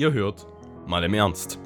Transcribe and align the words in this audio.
Ihr 0.00 0.14
hört 0.14 0.46
mal 0.86 1.04
im 1.04 1.12
Ernst. 1.12 1.58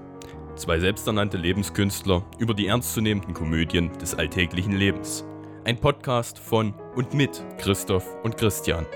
Zwei 0.57 0.81
selbsternannte 0.81 1.36
Lebenskünstler 1.36 2.25
über 2.37 2.53
die 2.53 2.67
ernstzunehmenden 2.67 3.33
Komödien 3.33 3.96
des 3.99 4.17
alltäglichen 4.17 4.72
Lebens. 4.72 5.25
Ein 5.64 5.79
Podcast 5.79 6.40
von 6.40 6.74
und 6.96 7.14
mit 7.14 7.44
Christoph 7.58 8.04
und 8.24 8.36
Christian. 8.36 8.86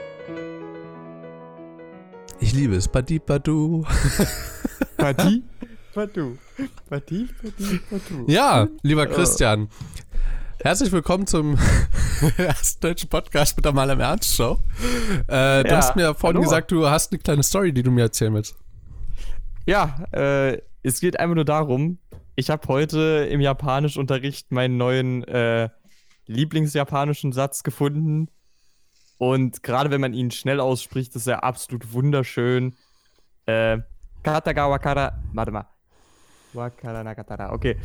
Ich 2.40 2.52
liebe 2.52 2.74
es. 2.74 2.88
Badi 2.88 3.20
Badu. 3.20 3.86
Badi 4.96 5.44
Badu. 5.94 6.36
Badi 6.90 7.28
Badi 7.40 7.80
Badu. 7.88 8.24
Ja, 8.26 8.66
lieber 8.82 9.06
Christian. 9.06 9.68
Herzlich 10.60 10.90
willkommen 10.90 11.28
zum 11.28 11.56
ersten 12.38 12.80
deutschen 12.80 13.08
Podcast 13.08 13.56
mit 13.56 13.64
der 13.64 13.72
Mal 13.72 13.88
im 13.90 14.00
Ernst 14.00 14.34
Show. 14.34 14.58
Äh, 15.28 15.62
du 15.62 15.70
Ja, 15.70 15.76
hast 15.76 15.94
mir 15.94 16.12
vorhin 16.16 16.38
hallo. 16.38 16.42
gesagt, 16.42 16.72
du 16.72 16.88
hast 16.88 17.12
eine 17.12 17.20
kleine 17.20 17.44
Story, 17.44 17.72
die 17.72 17.84
du 17.84 17.92
mir 17.92 18.02
erzählen 18.02 18.34
willst. 18.34 18.56
Ja, 19.68 20.02
äh, 20.12 20.62
es 20.82 20.98
geht 20.98 21.20
einfach 21.20 21.34
nur 21.34 21.44
darum, 21.44 21.98
ich 22.36 22.48
habe 22.48 22.66
heute 22.68 23.28
im 23.30 23.42
Japanischunterricht 23.42 24.50
meinen 24.50 24.78
neuen 24.78 25.24
äh, 25.24 25.68
Lieblingsjapanischen 26.24 27.32
Satz 27.32 27.62
gefunden. 27.62 28.30
Und 29.18 29.62
gerade 29.62 29.90
wenn 29.90 30.00
man 30.00 30.14
ihn 30.14 30.30
schnell 30.30 30.58
ausspricht, 30.60 31.14
ist 31.16 31.26
er 31.26 31.44
absolut 31.44 31.92
wunderschön. 31.92 32.76
Äh, 33.44 33.80
Kataga 34.22 34.70
wakara. 34.70 35.18
Warte 35.34 35.52
mal. 35.52 35.66
Wakara 36.54 37.04
nakatara. 37.04 37.52
Okay. 37.52 37.76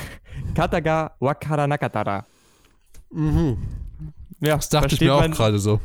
Kataga 0.54 1.16
wakara 1.18 1.66
nakatara. 1.66 2.26
Mhm. 3.10 3.58
Ja, 4.38 4.54
Das 4.54 4.68
dachte 4.68 4.94
ich 4.94 5.00
mir 5.00 5.12
auch 5.12 5.28
gerade 5.32 5.58
so. 5.58 5.80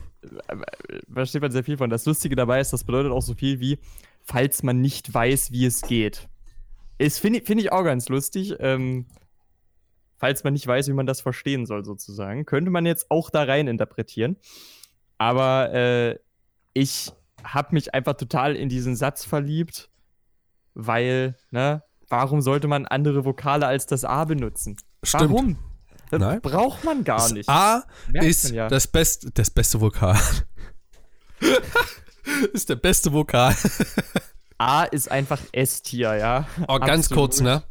versteht 1.11 1.41
man 1.41 1.51
sehr 1.51 1.63
viel 1.63 1.77
von. 1.77 1.89
Das 1.89 2.05
Lustige 2.05 2.35
dabei 2.35 2.59
ist, 2.59 2.71
das 2.71 2.83
bedeutet 2.83 3.11
auch 3.11 3.23
so 3.23 3.33
viel 3.33 3.59
wie, 3.59 3.79
falls 4.29 4.61
man 4.63 4.79
nicht 4.79 5.11
weiß, 5.13 5.51
wie 5.51 5.65
es 5.65 5.81
geht. 5.81 6.29
Ist 6.99 7.19
finde 7.19 7.39
ich- 7.39 7.45
finde 7.47 7.63
ich 7.63 7.71
auch 7.71 7.83
ganz 7.83 8.09
lustig. 8.09 8.55
Ähm, 8.59 9.05
falls 10.17 10.43
man 10.43 10.53
nicht 10.53 10.67
weiß, 10.67 10.87
wie 10.87 10.93
man 10.93 11.05
das 11.05 11.21
verstehen 11.21 11.65
soll, 11.65 11.83
sozusagen. 11.85 12.45
Könnte 12.45 12.71
man 12.71 12.85
jetzt 12.85 13.09
auch 13.09 13.29
da 13.29 13.43
rein 13.43 13.67
interpretieren. 13.67 14.35
Aber 15.17 15.73
äh, 15.73 16.19
ich 16.73 17.11
habe 17.43 17.69
mich 17.73 17.93
einfach 17.93 18.13
total 18.15 18.55
in 18.55 18.69
diesen 18.69 18.95
Satz 18.95 19.25
verliebt, 19.25 19.89
weil, 20.73 21.37
ne, 21.51 21.83
warum 22.09 22.41
sollte 22.41 22.67
man 22.67 22.85
andere 22.85 23.23
Vokale 23.25 23.65
als 23.65 23.85
das 23.85 24.03
A 24.05 24.25
benutzen? 24.25 24.75
Stimmt. 25.03 25.23
Warum? 25.31 25.57
Das 26.11 26.19
Nein. 26.19 26.41
braucht 26.41 26.83
man 26.83 27.03
gar 27.03 27.17
Das 27.17 27.31
nicht. 27.33 27.47
A 27.49 27.83
Merkt 28.11 28.27
ist 28.27 28.49
ja. 28.51 28.67
das, 28.67 28.87
best, 28.87 29.29
das 29.37 29.49
beste 29.51 29.79
Vokal. 29.79 30.19
ist 32.53 32.69
der 32.69 32.75
beste 32.75 33.13
Vokal. 33.13 33.55
A 34.57 34.83
ist 34.83 35.09
einfach 35.09 35.39
S-Tier, 35.51 36.15
ja. 36.15 36.47
Oh, 36.67 36.79
ganz 36.79 37.05
Absolut. 37.05 37.15
kurz, 37.15 37.41
ne? 37.41 37.63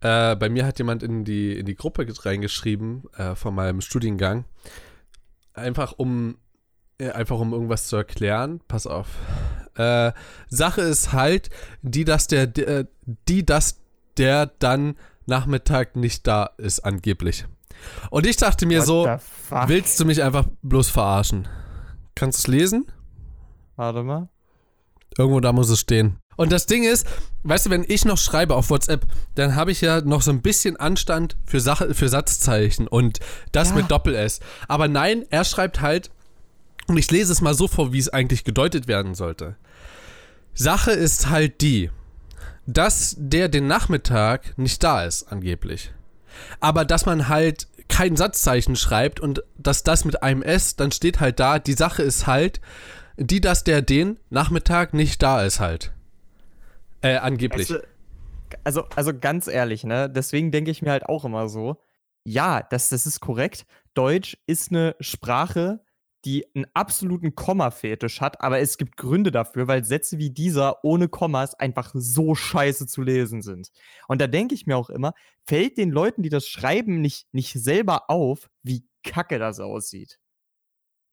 Äh, 0.00 0.36
bei 0.36 0.48
mir 0.48 0.66
hat 0.66 0.78
jemand 0.78 1.02
in 1.02 1.24
die, 1.24 1.56
in 1.56 1.64
die 1.64 1.76
Gruppe 1.76 2.06
reingeschrieben 2.24 3.04
äh, 3.16 3.34
von 3.34 3.54
meinem 3.54 3.80
Studiengang. 3.80 4.44
Einfach 5.54 5.92
um, 5.96 6.36
äh, 6.98 7.10
einfach 7.10 7.38
um 7.38 7.52
irgendwas 7.52 7.86
zu 7.86 7.96
erklären. 7.96 8.60
Pass 8.66 8.86
auf. 8.86 9.06
Äh, 9.76 10.12
Sache 10.48 10.82
ist 10.82 11.12
halt, 11.12 11.50
die, 11.82 12.04
dass 12.04 12.26
der, 12.26 12.48
der, 12.48 12.88
die, 13.28 13.46
dass 13.46 13.80
der 14.16 14.46
dann 14.58 14.96
Nachmittag 15.26 15.96
nicht 15.96 16.26
da 16.26 16.50
ist, 16.58 16.80
angeblich. 16.80 17.46
Und 18.10 18.26
ich 18.26 18.36
dachte 18.36 18.66
mir 18.66 18.80
What 18.86 18.86
so, 18.86 19.68
willst 19.68 19.98
du 20.00 20.04
mich 20.04 20.22
einfach 20.22 20.46
bloß 20.62 20.90
verarschen? 20.90 21.48
Kannst 22.14 22.40
du 22.40 22.50
es 22.50 22.58
lesen? 22.58 22.86
Warte 23.76 24.02
mal. 24.02 24.28
Irgendwo 25.16 25.40
da 25.40 25.52
muss 25.52 25.68
es 25.70 25.80
stehen. 25.80 26.18
Und 26.36 26.50
das 26.50 26.66
Ding 26.66 26.82
ist, 26.82 27.06
weißt 27.44 27.66
du, 27.66 27.70
wenn 27.70 27.84
ich 27.86 28.04
noch 28.04 28.18
schreibe 28.18 28.56
auf 28.56 28.70
WhatsApp, 28.70 29.06
dann 29.36 29.54
habe 29.54 29.70
ich 29.70 29.80
ja 29.80 30.00
noch 30.00 30.22
so 30.22 30.32
ein 30.32 30.42
bisschen 30.42 30.76
Anstand 30.76 31.36
für 31.44 31.60
Sache, 31.60 31.94
für 31.94 32.08
Satzzeichen 32.08 32.88
und 32.88 33.20
das 33.52 33.70
Ja. 33.70 33.76
mit 33.76 33.90
Doppel-S. 33.90 34.40
Aber 34.66 34.88
nein, 34.88 35.24
er 35.30 35.44
schreibt 35.44 35.80
halt, 35.80 36.10
und 36.88 36.96
ich 36.98 37.10
lese 37.10 37.32
es 37.32 37.40
mal 37.40 37.54
so 37.54 37.68
vor, 37.68 37.92
wie 37.92 37.98
es 37.98 38.08
eigentlich 38.08 38.42
gedeutet 38.44 38.88
werden 38.88 39.14
sollte. 39.14 39.56
Sache 40.54 40.90
ist 40.90 41.30
halt 41.30 41.60
die, 41.60 41.90
dass 42.66 43.14
der 43.18 43.48
den 43.48 43.66
Nachmittag 43.66 44.58
nicht 44.58 44.82
da 44.82 45.04
ist, 45.04 45.30
angeblich. 45.30 45.92
Aber 46.60 46.84
dass 46.84 47.06
man 47.06 47.28
halt 47.28 47.68
kein 47.88 48.16
Satzzeichen 48.16 48.74
schreibt 48.76 49.20
und 49.20 49.42
dass 49.56 49.84
das 49.84 50.04
mit 50.04 50.22
einem 50.22 50.42
S, 50.42 50.74
dann 50.74 50.90
steht 50.90 51.20
halt 51.20 51.38
da, 51.38 51.58
die 51.58 51.74
Sache 51.74 52.02
ist 52.02 52.26
halt, 52.26 52.60
die, 53.16 53.40
dass 53.40 53.64
der 53.64 53.82
den 53.82 54.18
Nachmittag 54.30 54.94
nicht 54.94 55.22
da 55.22 55.42
ist 55.42 55.60
halt. 55.60 55.92
Äh, 57.00 57.16
angeblich. 57.16 57.70
Also, 57.70 57.84
also, 58.64 58.84
also 58.96 59.18
ganz 59.18 59.46
ehrlich, 59.46 59.84
ne? 59.84 60.08
Deswegen 60.08 60.50
denke 60.50 60.70
ich 60.70 60.82
mir 60.82 60.90
halt 60.90 61.06
auch 61.06 61.24
immer 61.24 61.48
so, 61.48 61.76
ja, 62.24 62.62
das, 62.62 62.88
das 62.88 63.06
ist 63.06 63.20
korrekt. 63.20 63.66
Deutsch 63.94 64.36
ist 64.46 64.70
eine 64.70 64.96
Sprache, 65.00 65.80
die 66.24 66.46
einen 66.54 66.66
absoluten 66.72 67.34
Komma-Fetisch 67.34 68.20
hat, 68.20 68.40
aber 68.40 68.58
es 68.60 68.78
gibt 68.78 68.96
Gründe 68.96 69.30
dafür, 69.30 69.68
weil 69.68 69.84
Sätze 69.84 70.18
wie 70.18 70.30
dieser 70.30 70.82
ohne 70.82 71.08
Kommas 71.08 71.54
einfach 71.54 71.90
so 71.94 72.34
scheiße 72.34 72.86
zu 72.86 73.02
lesen 73.02 73.42
sind. 73.42 73.68
Und 74.08 74.20
da 74.20 74.26
denke 74.26 74.54
ich 74.54 74.66
mir 74.66 74.76
auch 74.76 74.88
immer, 74.88 75.12
fällt 75.46 75.76
den 75.76 75.90
Leuten, 75.90 76.22
die 76.22 76.30
das 76.30 76.46
schreiben, 76.48 77.00
nicht, 77.00 77.26
nicht 77.32 77.52
selber 77.52 78.08
auf, 78.08 78.48
wie 78.62 78.86
kacke 79.02 79.38
das 79.38 79.60
aussieht. 79.60 80.18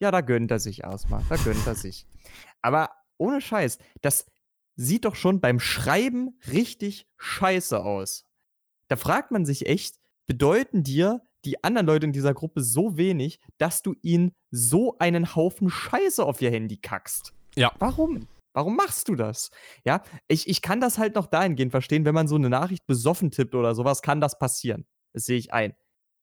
Ja, 0.01 0.09
da 0.09 0.21
gönnt 0.21 0.49
er 0.49 0.59
sich 0.59 0.83
erstmal. 0.83 1.23
Da 1.29 1.35
gönnt 1.37 1.65
er 1.67 1.75
sich. 1.75 2.07
Aber 2.61 2.89
ohne 3.17 3.39
Scheiß, 3.39 3.77
das 4.01 4.25
sieht 4.75 5.05
doch 5.05 5.13
schon 5.13 5.41
beim 5.41 5.59
Schreiben 5.59 6.39
richtig 6.51 7.07
scheiße 7.17 7.79
aus. 7.79 8.25
Da 8.87 8.95
fragt 8.95 9.29
man 9.29 9.45
sich 9.45 9.67
echt, 9.67 9.99
bedeuten 10.25 10.83
dir 10.83 11.21
die 11.45 11.63
anderen 11.63 11.85
Leute 11.85 12.07
in 12.07 12.13
dieser 12.13 12.33
Gruppe 12.33 12.61
so 12.61 12.97
wenig, 12.97 13.39
dass 13.59 13.83
du 13.83 13.95
ihnen 14.01 14.33
so 14.49 14.97
einen 14.97 15.35
Haufen 15.35 15.69
Scheiße 15.69 16.25
auf 16.25 16.41
ihr 16.41 16.49
Handy 16.49 16.77
kackst? 16.77 17.33
Ja. 17.55 17.71
Warum? 17.77 18.27
Warum 18.53 18.75
machst 18.75 19.07
du 19.07 19.15
das? 19.15 19.51
Ja, 19.85 20.01
ich, 20.27 20.49
ich 20.49 20.63
kann 20.63 20.81
das 20.81 20.97
halt 20.97 21.13
noch 21.13 21.27
dahingehend 21.27 21.71
verstehen, 21.71 22.05
wenn 22.05 22.15
man 22.15 22.27
so 22.27 22.35
eine 22.35 22.49
Nachricht 22.49 22.87
besoffen 22.87 23.29
tippt 23.29 23.53
oder 23.53 23.75
sowas, 23.75 24.01
kann 24.01 24.19
das 24.19 24.39
passieren. 24.39 24.87
Das 25.13 25.25
sehe 25.25 25.37
ich 25.37 25.53
ein. 25.53 25.75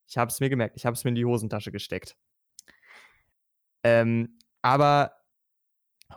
Ich 0.09 0.19
habe 0.19 0.31
es 0.31 0.41
mir 0.41 0.49
gemerkt. 0.49 0.77
Ich 0.77 0.85
habe 0.85 0.95
es 0.95 1.05
mir 1.05 1.11
in 1.11 1.15
die 1.15 1.25
Hosentasche 1.25 1.71
gesteckt. 1.71 2.17
Ähm, 3.83 4.39
aber 4.63 5.13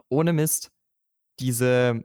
ohne 0.09 0.33
Mist, 0.33 0.71
diese. 1.39 2.03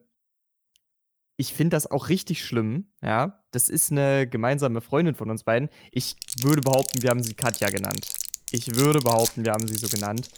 Ich 1.38 1.52
finde 1.52 1.76
das 1.76 1.90
auch 1.90 2.08
richtig 2.08 2.42
schlimm, 2.44 2.90
ja. 3.02 3.42
Das 3.50 3.68
ist 3.68 3.92
eine 3.92 4.26
gemeinsame 4.26 4.80
Freundin 4.80 5.14
von 5.14 5.30
uns 5.30 5.44
beiden. 5.44 5.68
Ich 5.92 6.16
würde 6.40 6.62
behaupten, 6.62 7.02
wir 7.02 7.10
haben 7.10 7.22
sie 7.22 7.34
Katja 7.34 7.68
genannt. 7.68 8.08
Ich 8.52 8.74
würde 8.74 9.00
behaupten, 9.00 9.44
wir 9.44 9.52
haben 9.52 9.68
sie 9.68 9.76
so 9.76 9.88
genannt. 9.88 10.28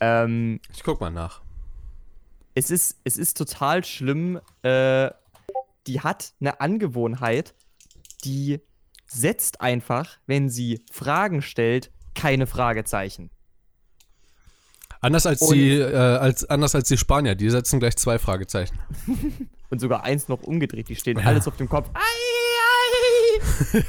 Ähm, 0.00 0.60
Ich 0.74 0.82
guck 0.82 1.00
mal 1.00 1.10
nach. 1.10 1.40
es 2.54 2.70
ist, 2.70 2.98
es 3.04 3.16
ist 3.16 3.38
total 3.38 3.84
schlimm. 3.84 4.40
Äh, 4.62 5.10
die 5.86 6.00
hat 6.00 6.34
eine 6.40 6.60
Angewohnheit, 6.60 7.54
die 8.24 8.60
setzt 9.06 9.62
einfach, 9.62 10.18
wenn 10.26 10.50
sie 10.50 10.84
Fragen 10.92 11.40
stellt, 11.40 11.90
keine 12.14 12.46
Fragezeichen. 12.46 13.30
Anders 15.00 15.26
als 15.26 15.40
Und- 15.42 15.54
die, 15.54 15.78
äh, 15.78 15.94
als, 15.94 16.44
anders 16.44 16.74
als 16.74 16.88
die 16.88 16.96
Spanier, 16.98 17.34
die 17.34 17.48
setzen 17.50 17.78
gleich 17.80 17.96
zwei 17.96 18.18
Fragezeichen. 18.18 18.78
Und 19.70 19.80
sogar 19.80 20.02
eins 20.02 20.28
noch 20.28 20.42
umgedreht, 20.42 20.88
die 20.88 20.96
stehen 20.96 21.18
Ja. 21.18 21.26
alles 21.26 21.46
auf 21.46 21.56
dem 21.56 21.68
Kopf. 21.68 21.88
Ei, 21.94 22.00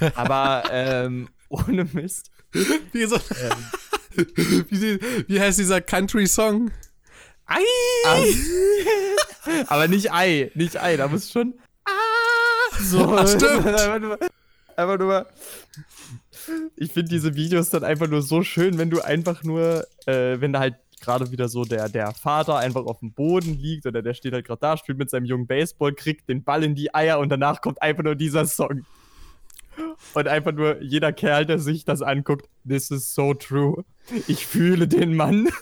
ei. 0.02 0.12
Aber 0.16 0.64
ähm, 0.72 1.30
ohne 1.50 1.86
Mist. 1.86 2.30
Wie, 2.92 3.06
so, 3.06 3.16
Ähm, 3.16 4.26
wie, 4.70 5.00
wie 5.28 5.40
heißt 5.40 5.60
dieser 5.60 5.82
Country-Song? 5.82 6.72
Ei! 7.46 7.64
ah, 8.06 8.20
aber 9.68 9.88
nicht 9.88 10.12
Ei, 10.12 10.52
nicht 10.54 10.80
Ei, 10.80 10.98
da 10.98 11.08
muss 11.08 11.32
schon. 11.32 11.56
Ah, 11.86 11.90
so. 12.80 13.16
Ach, 13.18 13.28
stimmt. 13.28 13.66
einfach 13.66 14.00
nur, 14.00 14.20
einfach 14.76 15.00
nur 15.00 15.26
ich 16.76 16.92
finde 16.92 17.10
diese 17.10 17.36
Videos 17.36 17.70
dann 17.70 17.84
einfach 17.84 18.08
nur 18.08 18.22
so 18.22 18.44
schön, 18.44 18.78
wenn 18.78 18.90
du 18.90 19.02
einfach 19.02 19.44
nur, 19.44 19.88
äh, 20.06 20.40
wenn 20.42 20.54
da 20.54 20.60
halt 20.60 20.76
gerade 21.02 21.32
wieder 21.32 21.50
so 21.50 21.64
der, 21.64 21.90
der 21.90 22.14
Vater 22.14 22.58
einfach 22.58 22.86
auf 22.86 23.00
dem 23.00 23.14
Boden 23.14 23.58
liegt 23.58 23.86
oder 23.86 24.02
der 24.02 24.14
steht 24.14 24.34
halt 24.34 24.46
gerade 24.46 24.62
da, 24.62 24.78
spielt 24.78 24.98
mit 24.98 25.10
seinem 25.10 25.26
jungen 25.26 25.48
Baseball, 25.48 25.94
kriegt 25.94 26.30
den 26.30 26.44
Ball 26.44 26.64
in 26.64 26.76
die 26.76 26.94
Eier 26.94 27.20
und 27.20 27.30
danach 27.30 27.62
kommt 27.62 27.82
einfach 27.82 28.04
nur 28.04 28.16
dieser 28.16 28.46
Song. 28.46 28.86
Und 30.14 30.28
einfach 30.28 30.52
nur 30.52 30.82
jeder 30.82 31.14
Kerl, 31.14 31.46
der 31.46 31.60
sich 31.60 31.86
das 31.86 32.02
anguckt, 32.02 32.50
this 32.68 32.92
is 32.92 33.14
so 33.14 33.34
true. 33.34 33.86
Ich 34.28 34.46
fühle 34.46 34.88
den 34.88 35.16
Mann. 35.16 35.50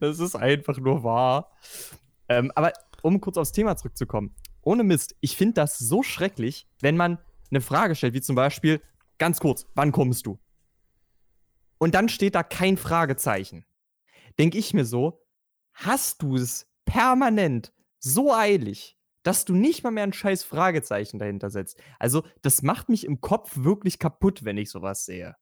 Das 0.00 0.18
ist 0.18 0.34
einfach 0.34 0.76
nur 0.78 1.04
wahr. 1.04 1.52
Ähm, 2.28 2.50
aber 2.56 2.72
um 3.02 3.20
kurz 3.20 3.36
aufs 3.36 3.52
Thema 3.52 3.76
zurückzukommen, 3.76 4.34
ohne 4.62 4.82
Mist, 4.82 5.14
ich 5.20 5.36
finde 5.36 5.54
das 5.54 5.78
so 5.78 6.02
schrecklich, 6.02 6.66
wenn 6.80 6.96
man 6.96 7.18
eine 7.50 7.60
Frage 7.60 7.94
stellt, 7.94 8.12
wie 8.12 8.20
zum 8.20 8.34
Beispiel, 8.34 8.82
ganz 9.18 9.38
kurz, 9.38 9.66
wann 9.74 9.92
kommst 9.92 10.26
du? 10.26 10.38
Und 11.78 11.94
dann 11.94 12.08
steht 12.08 12.34
da 12.34 12.42
kein 12.42 12.76
Fragezeichen. 12.76 13.64
Denke 14.38 14.58
ich 14.58 14.74
mir 14.74 14.84
so, 14.84 15.24
hast 15.72 16.22
du 16.22 16.36
es 16.36 16.66
permanent 16.84 17.72
so 17.98 18.32
eilig, 18.32 18.96
dass 19.22 19.44
du 19.44 19.54
nicht 19.54 19.82
mal 19.82 19.90
mehr 19.90 20.04
ein 20.04 20.12
scheiß 20.12 20.44
Fragezeichen 20.44 21.18
dahinter 21.18 21.50
setzt. 21.50 21.78
Also, 21.98 22.22
das 22.42 22.62
macht 22.62 22.88
mich 22.88 23.04
im 23.04 23.20
Kopf 23.20 23.52
wirklich 23.56 23.98
kaputt, 23.98 24.44
wenn 24.44 24.56
ich 24.56 24.70
sowas 24.70 25.04
sehe. 25.04 25.36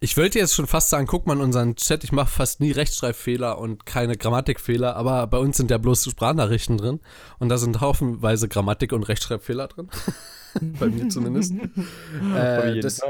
Ich 0.00 0.16
wollte 0.16 0.40
jetzt 0.40 0.54
schon 0.54 0.66
fast 0.66 0.90
sagen, 0.90 1.06
guck 1.06 1.28
mal 1.28 1.34
in 1.34 1.42
unseren 1.42 1.76
Chat, 1.76 2.02
ich 2.02 2.10
mache 2.10 2.28
fast 2.28 2.58
nie 2.58 2.72
Rechtschreibfehler 2.72 3.58
und 3.58 3.86
keine 3.86 4.16
Grammatikfehler, 4.16 4.96
aber 4.96 5.28
bei 5.28 5.38
uns 5.38 5.56
sind 5.56 5.70
ja 5.70 5.78
bloß 5.78 6.10
Sprachnachrichten 6.10 6.76
drin 6.76 7.00
und 7.38 7.48
da 7.48 7.56
sind 7.56 7.80
haufenweise 7.80 8.48
Grammatik- 8.48 8.92
und 8.92 9.04
Rechtschreibfehler 9.04 9.68
drin. 9.68 9.90
bei 10.60 10.86
mir 10.88 11.08
zumindest. 11.08 11.52
äh, 12.34 12.80
das, 12.80 13.00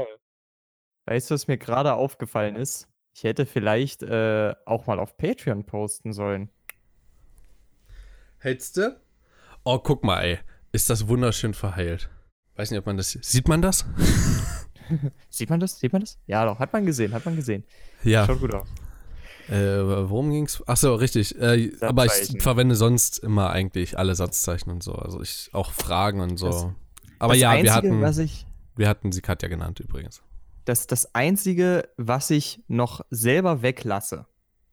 weißt 1.07 1.31
du, 1.31 1.33
was 1.33 1.47
mir 1.47 1.57
gerade 1.57 1.93
aufgefallen 1.93 2.55
ist? 2.55 2.87
Ich 3.13 3.23
hätte 3.23 3.45
vielleicht 3.45 4.03
äh, 4.03 4.53
auch 4.65 4.87
mal 4.87 4.99
auf 4.99 5.17
Patreon 5.17 5.65
posten 5.65 6.13
sollen. 6.13 6.49
Hältst 8.39 8.77
du? 8.77 8.99
Oh, 9.63 9.79
guck 9.79 10.03
mal, 10.03 10.21
ey. 10.21 10.39
Ist 10.71 10.89
das 10.89 11.07
wunderschön 11.07 11.53
verheilt. 11.53 12.09
Weiß 12.55 12.71
nicht, 12.71 12.79
ob 12.79 12.85
man 12.87 12.97
das. 12.97 13.11
Sieht 13.11 13.47
man 13.47 13.61
das? 13.61 13.85
Sieht 15.29 15.49
man 15.49 15.59
das? 15.59 15.79
Sieht 15.79 15.93
man 15.93 16.01
das? 16.01 16.19
Ja, 16.27 16.45
doch. 16.45 16.59
Hat 16.59 16.73
man 16.73 16.85
gesehen, 16.85 17.13
hat 17.13 17.25
man 17.25 17.35
gesehen. 17.35 17.63
Ja. 18.03 18.25
Schaut 18.25 18.39
gut 18.39 18.53
aus. 18.53 18.67
Äh, 19.49 20.09
worum 20.09 20.31
ging's? 20.31 20.63
Achso, 20.67 20.95
richtig. 20.95 21.39
Äh, 21.39 21.71
aber 21.81 22.05
ich 22.05 22.41
verwende 22.41 22.75
sonst 22.75 23.19
immer 23.19 23.51
eigentlich 23.51 23.97
alle 23.97 24.15
Satzzeichen 24.15 24.71
und 24.71 24.83
so. 24.83 24.93
Also 24.93 25.21
ich 25.21 25.49
auch 25.53 25.71
Fragen 25.71 26.21
und 26.21 26.37
so. 26.37 26.47
Das, 26.47 26.67
aber 27.19 27.33
das 27.33 27.41
ja, 27.41 27.49
Einzige, 27.51 27.69
wir 27.69 27.73
hatten, 27.75 28.01
was 28.01 28.17
ich, 28.17 28.45
wir 28.75 28.87
hatten 28.87 29.11
sie 29.11 29.21
Katja 29.21 29.49
genannt 29.49 29.79
übrigens. 29.79 30.21
Das, 30.65 30.87
das 30.87 31.13
Einzige, 31.13 31.89
was 31.97 32.29
ich 32.29 32.63
noch 32.67 33.01
selber 33.09 33.61
weglasse, 33.61 34.25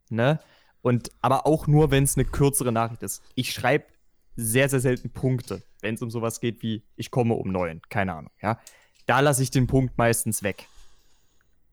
ne? 0.08 0.40
Und 0.82 1.10
aber 1.20 1.46
auch 1.46 1.66
nur, 1.66 1.90
wenn 1.90 2.04
es 2.04 2.16
eine 2.16 2.24
kürzere 2.24 2.72
Nachricht 2.72 3.02
ist. 3.02 3.22
Ich 3.34 3.52
schreibe 3.52 3.84
sehr, 4.36 4.68
sehr 4.70 4.80
selten 4.80 5.10
Punkte, 5.10 5.62
wenn 5.82 5.94
es 5.94 6.02
um 6.02 6.10
sowas 6.10 6.40
geht 6.40 6.62
wie 6.62 6.82
ich 6.96 7.10
komme 7.10 7.34
um 7.34 7.52
neun, 7.52 7.82
keine 7.88 8.14
Ahnung, 8.14 8.32
ja. 8.40 8.58
Da 9.06 9.20
lasse 9.20 9.42
ich 9.42 9.50
den 9.50 9.66
Punkt 9.66 9.98
meistens 9.98 10.42
weg. 10.42 10.68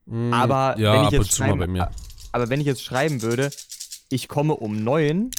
Mm, 0.05 0.33
Aber 0.33 0.77
ja, 0.79 0.93
wenn 0.93 1.03
ich 1.05 1.11
jetzt 1.11 1.35
schreiben. 1.35 1.79
Aber 2.31 2.49
wenn 2.49 2.59
ich 2.59 2.65
jetzt 2.65 2.83
schreiben 2.83 3.21
würde, 3.21 3.51
ich 4.09 4.27
komme 4.27 4.55
um 4.55 4.83
neun 4.83 5.31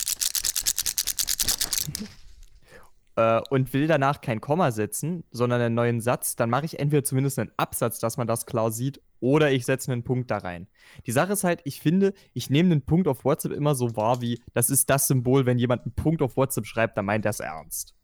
äh, 3.19 3.41
und 3.51 3.73
will 3.73 3.87
danach 3.87 4.21
kein 4.21 4.41
Komma 4.41 4.71
setzen, 4.71 5.25
sondern 5.31 5.61
einen 5.61 5.75
neuen 5.75 6.01
Satz, 6.01 6.37
dann 6.37 6.51
mache 6.51 6.65
ich 6.67 6.79
entweder 6.79 7.03
zumindest 7.03 7.39
einen 7.39 7.51
Absatz, 7.57 7.99
dass 7.99 8.17
man 8.17 8.27
das 8.27 8.47
klar 8.47 8.71
sieht, 8.71 9.01
oder 9.21 9.51
ich 9.51 9.65
setze 9.67 9.91
einen 9.93 10.05
Punkt 10.05 10.31
da 10.31 10.39
rein. 10.39 10.69
Die 11.07 11.13
Sache 11.13 11.33
ist 11.33 11.43
halt, 11.43 11.61
ich 11.65 11.81
finde, 11.81 12.15
ich 12.33 12.49
nehme 12.51 12.71
einen 12.73 12.83
Punkt 12.83 13.09
auf 13.09 13.25
WhatsApp 13.25 13.53
immer 13.53 13.75
so 13.75 13.97
wahr 13.97 14.21
wie, 14.21 14.41
das 14.55 14.71
ist 14.71 14.89
das 14.89 15.09
Symbol, 15.09 15.45
wenn 15.47 15.59
jemand 15.59 15.83
einen 15.83 15.93
Punkt 15.95 16.23
auf 16.23 16.37
WhatsApp 16.37 16.67
schreibt, 16.67 16.97
dann 16.97 17.05
meint 17.07 17.25
er 17.27 17.31
es 17.31 17.41
ernst. 17.41 17.95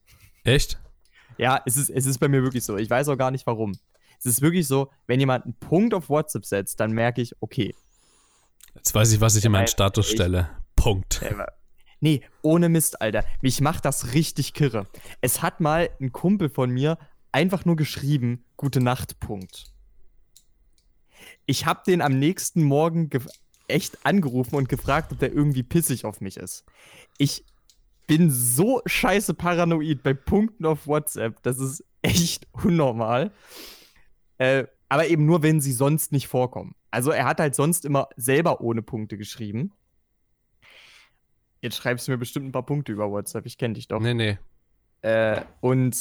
Echt? 0.43 0.81
Ja, 1.39 1.61
es 1.65 1.77
ist, 1.77 1.91
es 1.91 2.07
ist 2.07 2.19
bei 2.19 2.29
mir 2.29 2.43
wirklich 2.43 2.65
so. 2.65 2.77
Ich 2.77 2.91
weiß 2.91 3.09
auch 3.09 3.17
gar 3.17 3.31
nicht 3.31 3.47
warum. 3.47 3.79
Es 4.19 4.27
ist 4.27 4.43
wirklich 4.43 4.67
so, 4.67 4.91
wenn 5.07 5.21
jemand 5.21 5.45
einen 5.45 5.55
Punkt 5.55 5.95
auf 5.95 6.09
WhatsApp 6.09 6.45
setzt, 6.45 6.81
dann 6.81 6.93
merke 6.93 7.23
ich, 7.23 7.35
okay, 7.41 7.75
Jetzt 8.75 8.93
weiß 8.93 9.13
ich, 9.13 9.21
was 9.21 9.37
ich 9.37 9.45
in 9.45 9.53
meinen 9.53 9.61
Nein, 9.63 9.69
Status 9.69 10.09
ich- 10.09 10.15
stelle. 10.15 10.51
Punkt. 10.75 11.23
Nee, 12.01 12.23
ohne 12.43 12.69
Mist, 12.69 13.01
Alter. 13.01 13.25
Mich 13.41 13.61
macht 13.61 13.85
das 13.85 14.13
richtig 14.15 14.53
kirre. 14.53 14.87
Es 15.21 15.43
hat 15.43 15.61
mal 15.61 15.91
ein 16.01 16.13
Kumpel 16.13 16.51
von 16.51 16.71
mir 16.71 16.99
einfach 17.33 17.65
nur 17.65 17.77
geschrieben, 17.77 18.45
gute 18.57 18.81
Nacht, 18.81 19.21
Punkt. 19.21 19.67
Ich 21.47 21.67
habe 21.67 21.83
den 21.87 22.01
am 22.03 22.19
nächsten 22.19 22.63
Morgen 22.63 23.11
ge- 23.11 23.23
echt 23.69 24.05
angerufen 24.05 24.57
und 24.57 24.69
gefragt, 24.69 25.13
ob 25.13 25.19
der 25.19 25.33
irgendwie 25.33 25.63
pissig 25.63 26.05
auf 26.05 26.21
mich 26.21 26.37
ist. 26.37 26.65
Ich 27.19 27.45
bin 28.07 28.31
so 28.31 28.83
scheiße 28.85 29.35
paranoid 29.35 30.03
bei 30.03 30.13
Punkten 30.13 30.67
auf 30.67 30.87
WhatsApp. 30.87 31.43
Das 31.43 31.59
ist 31.59 31.83
echt 32.03 32.47
unnormal. 32.53 33.33
Äh, 34.39 34.65
aber 34.89 35.07
eben 35.09 35.25
nur, 35.25 35.43
wenn 35.43 35.61
sie 35.61 35.73
sonst 35.73 36.13
nicht 36.13 36.29
vorkommen. 36.29 36.75
Also 36.91 37.11
er 37.11 37.25
hat 37.25 37.41
halt 37.41 37.55
sonst 37.55 37.85
immer 37.85 38.09
selber 38.17 38.61
ohne 38.61 38.83
Punkte 38.83 39.17
geschrieben. 39.17 39.73
Jetzt 41.65 41.77
schreibst 41.77 42.07
du 42.07 42.13
mir 42.13 42.19
bestimmt 42.19 42.45
ein 42.45 42.53
paar 42.53 42.67
Punkte 42.67 42.93
über 42.93 43.11
WhatsApp. 43.11 43.47
Ich 43.47 43.57
kenne 43.57 43.73
dich 43.73 43.89
doch. 43.89 43.99
Nee, 43.99 44.13
nee. 44.13 44.37
Äh, 45.01 45.41
und 45.63 45.97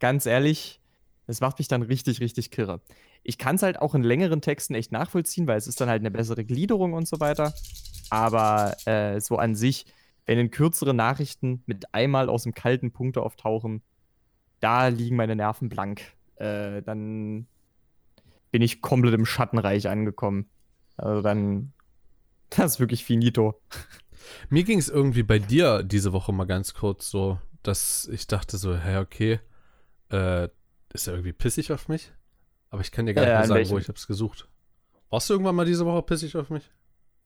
ganz 0.00 0.26
ehrlich, 0.26 0.80
das 1.28 1.40
macht 1.40 1.60
mich 1.60 1.68
dann 1.68 1.82
richtig, 1.82 2.18
richtig 2.18 2.50
kirre. 2.50 2.80
Ich 3.22 3.38
kann 3.38 3.54
es 3.54 3.62
halt 3.62 3.80
auch 3.80 3.94
in 3.94 4.02
längeren 4.02 4.40
Texten 4.40 4.74
echt 4.74 4.90
nachvollziehen, 4.90 5.46
weil 5.46 5.58
es 5.58 5.68
ist 5.68 5.80
dann 5.80 5.88
halt 5.88 6.00
eine 6.00 6.10
bessere 6.10 6.44
Gliederung 6.44 6.94
und 6.94 7.06
so 7.06 7.20
weiter. 7.20 7.54
Aber 8.10 8.76
äh, 8.84 9.20
so 9.20 9.36
an 9.36 9.54
sich, 9.54 9.86
wenn 10.26 10.40
in 10.40 10.50
kürzere 10.50 10.92
Nachrichten 10.92 11.62
mit 11.66 11.94
einmal 11.94 12.28
aus 12.28 12.42
dem 12.42 12.52
kalten 12.52 12.90
Punkte 12.90 13.22
auftauchen, 13.22 13.82
da 14.58 14.88
liegen 14.88 15.14
meine 15.14 15.36
Nerven 15.36 15.68
blank. 15.68 16.02
Äh, 16.34 16.82
dann 16.82 17.46
bin 18.50 18.60
ich 18.60 18.82
komplett 18.82 19.14
im 19.14 19.24
Schattenreich 19.24 19.88
angekommen. 19.88 20.50
Also 20.96 21.22
dann, 21.22 21.74
das 22.50 22.72
ist 22.72 22.80
wirklich 22.80 23.04
finito. 23.04 23.54
Mir 24.48 24.64
ging 24.64 24.78
es 24.78 24.88
irgendwie 24.88 25.22
bei 25.22 25.38
dir 25.38 25.82
diese 25.82 26.12
Woche 26.12 26.32
mal 26.32 26.46
ganz 26.46 26.74
kurz 26.74 27.10
so, 27.10 27.38
dass 27.62 28.08
ich 28.12 28.26
dachte 28.26 28.56
so, 28.58 28.76
hä, 28.76 28.98
okay, 28.98 29.40
äh, 30.10 30.48
ist 30.92 31.06
er 31.06 31.14
irgendwie 31.14 31.32
pissig 31.32 31.72
auf 31.72 31.88
mich? 31.88 32.12
Aber 32.70 32.82
ich 32.82 32.92
kann 32.92 33.06
dir 33.06 33.14
gar 33.14 33.22
nicht 33.22 33.30
Äh, 33.32 33.34
mehr 33.38 33.44
sagen, 33.46 33.58
welchem? 33.58 33.72
wo 33.72 33.78
ich 33.78 33.88
hab's 33.88 34.06
gesucht. 34.06 34.48
Warst 35.10 35.28
du 35.28 35.34
irgendwann 35.34 35.56
mal 35.56 35.66
diese 35.66 35.86
Woche 35.86 36.02
pissig 36.02 36.36
auf 36.36 36.50
mich? 36.50 36.70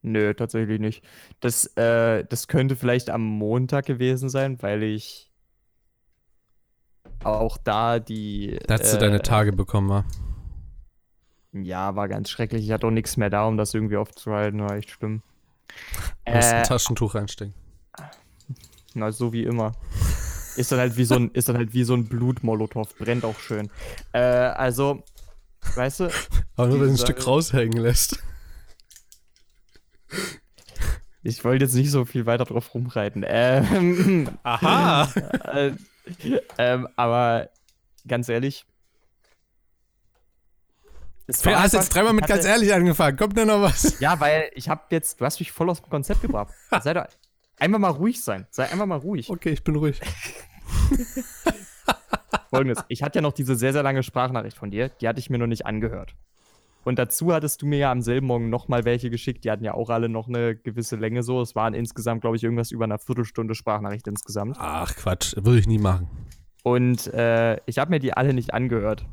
Nö, 0.02 0.35
tatsächlich 0.35 0.81
nicht. 0.81 1.02
Das, 1.41 1.64
äh, 1.76 2.25
das 2.25 2.49
könnte 2.49 2.76
vielleicht 2.76 3.11
am 3.11 3.23
Montag 3.25 3.87
gewesen 3.87 4.29
sein, 4.29 4.61
weil 4.62 4.82
ich 4.82 5.31
auch 7.23 7.56
da 7.56 7.99
die. 8.00 8.58
Da 8.67 8.75
hast 8.75 8.93
du 8.93 8.97
äh, 8.97 9.00
deine 9.00 9.23
Tage 9.23 9.52
bekommen, 9.52 9.88
war. 9.88 10.05
Ja, 11.52 11.94
war 11.97 12.08
ganz 12.08 12.29
schrecklich. 12.31 12.64
Ich 12.64 12.70
hatte 12.73 12.87
auch 12.87 12.90
nichts 12.90 13.17
mehr 13.17 13.31
da, 13.31 13.47
um 13.47 13.56
das 13.56 13.73
irgendwie 13.75 13.97
aufzuhalten. 13.97 14.61
War 14.61 14.76
echt 14.76 14.90
schlimm. 14.90 15.23
Du 16.26 16.32
musst 16.32 16.52
ein 16.52 16.62
Äh, 16.62 16.66
Taschentuch 16.66 17.14
reinstecken. 17.14 17.55
na, 18.94 19.11
so 19.12 19.32
wie 19.32 19.44
immer. 19.44 19.72
Ist 20.56 20.70
dann 20.70 20.78
halt 20.78 20.96
wie 20.96 21.05
so 21.05 21.16
ein, 21.16 21.31
ist 21.32 21.49
dann 21.49 21.56
halt 21.56 21.75
wie 21.75 21.84
so 21.84 21.94
ein 21.94 22.06
Blutmolotow. 22.06 22.94
Brennt 22.96 23.25
auch 23.25 23.38
schön. 23.38 23.70
Äh, 24.12 24.19
also, 24.20 25.02
weißt 25.75 26.00
du, 26.00 26.05
Aber 26.56 26.69
nur, 26.69 26.81
wenn 26.81 26.87
du 26.88 26.93
ein 26.94 26.99
Stück 26.99 27.26
raushängen 27.26 27.82
lässt. 27.82 28.19
ich 31.22 31.43
wollte 31.44 31.64
jetzt 31.64 31.75
nicht 31.75 31.90
so 31.90 32.05
viel 32.05 32.26
weiter 32.26 32.44
drauf 32.44 32.72
rumreiten. 32.75 33.25
Ähm, 33.26 34.28
Aha! 34.43 35.08
äh, 35.52 35.72
ähm, 36.58 36.87
aber 36.96 37.49
ganz 38.06 38.28
ehrlich. 38.28 38.66
Du 41.26 41.33
war 41.47 41.62
hast 41.62 41.73
jetzt 41.73 41.88
dreimal 41.95 42.12
mit 42.12 42.25
hatte- 42.25 42.35
ganz 42.35 42.45
ehrlich 42.45 42.73
angefangen. 42.75 43.16
Kommt 43.16 43.37
denn 43.37 43.49
noch 43.49 43.62
was? 43.62 43.99
Ja, 44.00 44.21
weil 44.21 44.50
ich 44.54 44.69
habe 44.69 44.83
jetzt, 44.90 45.21
du 45.21 45.25
hast 45.25 45.40
mich 45.40 45.52
voll 45.52 45.71
aus 45.71 45.81
dem 45.81 45.88
Konzept 45.90 46.21
gebracht. 46.23 46.52
Sei 46.83 46.93
doch 46.93 47.07
einfach 47.59 47.78
mal 47.78 47.88
ruhig 47.90 48.23
sein. 48.23 48.47
Sei 48.50 48.64
einfach 48.71 48.87
mal 48.87 48.99
ruhig. 48.99 49.31
Okay, 49.31 49.50
ich 49.50 49.64
bin 49.64 49.76
ruhig. 49.76 50.00
Folgendes, 52.50 52.85
ich 52.88 53.02
hatte 53.02 53.19
ja 53.19 53.23
noch 53.23 53.33
diese 53.33 53.57
sehr, 53.57 53.73
sehr 53.73 53.83
lange 53.83 54.02
Sprachnachricht 54.02 54.57
von 54.57 54.71
dir, 54.71 54.88
die 54.88 55.09
hatte 55.09 55.19
ich 55.19 55.31
mir 55.31 55.38
noch 55.38 55.47
nicht 55.47 55.66
angehört. 55.66 56.14
Und 56.85 56.99
dazu 56.99 57.33
hattest 57.33 57.62
du 57.62 57.66
mir 57.66 57.78
ja 57.78 57.90
am 57.90 58.02
selben 58.02 58.26
Morgen 58.26 58.50
nochmal 58.50 58.85
welche 58.85 59.09
geschickt, 59.09 59.45
die 59.45 59.50
hatten 59.50 59.64
ja 59.64 59.73
auch 59.73 59.88
alle 59.88 60.09
noch 60.11 60.28
eine 60.28 60.54
gewisse 60.54 60.97
Länge 60.97 61.23
so. 61.23 61.40
Es 61.40 61.54
waren 61.54 61.73
insgesamt, 61.73 62.21
glaube 62.21 62.37
ich, 62.37 62.45
irgendwas 62.45 62.71
über 62.71 62.85
eine 62.85 62.99
Viertelstunde 62.99 63.54
Sprachnachricht 63.54 64.07
insgesamt. 64.07 64.57
Ach, 64.61 64.95
Quatsch. 64.95 65.35
Würde 65.37 65.59
ich 65.61 65.66
nie 65.66 65.78
machen. 65.78 66.09
Und 66.62 67.07
äh, 67.14 67.57
ich 67.66 67.78
habe 67.78 67.90
mir 67.90 68.00
die 68.00 68.12
alle 68.12 68.35
nicht 68.35 68.52
angehört. 68.52 69.07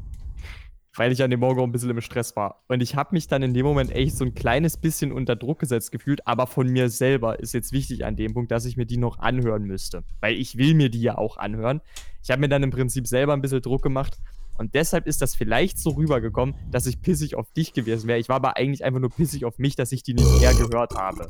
Weil 0.95 1.12
ich 1.12 1.24
an 1.24 1.31
dem 1.31 1.39
Morgen 1.39 1.60
auch 1.60 1.63
ein 1.63 1.71
bisschen 1.71 1.89
im 1.89 2.01
Stress 2.01 2.36
war. 2.36 2.63
Und 2.67 2.81
ich 2.81 2.95
habe 2.95 3.10
mich 3.13 3.27
dann 3.27 3.43
in 3.43 3.53
dem 3.53 3.65
Moment 3.65 3.91
echt 3.91 4.17
so 4.17 4.25
ein 4.25 4.33
kleines 4.33 4.77
bisschen 4.77 5.12
unter 5.12 5.36
Druck 5.36 5.60
gesetzt 5.60 5.91
gefühlt, 5.91 6.27
aber 6.27 6.48
von 6.48 6.67
mir 6.67 6.89
selber 6.89 7.39
ist 7.39 7.53
jetzt 7.53 7.71
wichtig 7.71 8.03
an 8.03 8.17
dem 8.17 8.33
Punkt, 8.33 8.51
dass 8.51 8.65
ich 8.65 8.75
mir 8.75 8.86
die 8.86 8.98
noch 8.98 9.19
anhören 9.19 9.63
müsste. 9.63 10.03
Weil 10.19 10.36
ich 10.36 10.57
will 10.57 10.74
mir 10.74 10.89
die 10.89 11.01
ja 11.01 11.17
auch 11.17 11.38
anhören. 11.38 11.81
Ich 12.24 12.29
habe 12.29 12.41
mir 12.41 12.50
dann 12.50 12.63
im 12.63 12.71
Prinzip 12.71 13.07
selber 13.07 13.33
ein 13.33 13.41
bisschen 13.41 13.62
Druck 13.62 13.81
gemacht. 13.81 14.17
Und 14.57 14.75
deshalb 14.75 15.07
ist 15.07 15.21
das 15.21 15.33
vielleicht 15.33 15.79
so 15.79 15.91
rübergekommen, 15.91 16.55
dass 16.69 16.86
ich 16.86 17.01
pissig 17.01 17.36
auf 17.36 17.51
dich 17.51 17.74
gewesen 17.74 18.07
wäre. 18.07 18.19
Ich 18.19 18.29
war 18.29 18.36
aber 18.36 18.57
eigentlich 18.57 18.83
einfach 18.83 19.00
nur 19.00 19.10
pissig 19.10 19.45
auf 19.45 19.57
mich, 19.57 19.75
dass 19.75 19.91
ich 19.91 20.03
die 20.03 20.13
nicht 20.13 20.39
mehr 20.39 20.53
gehört 20.53 20.93
habe. 20.95 21.27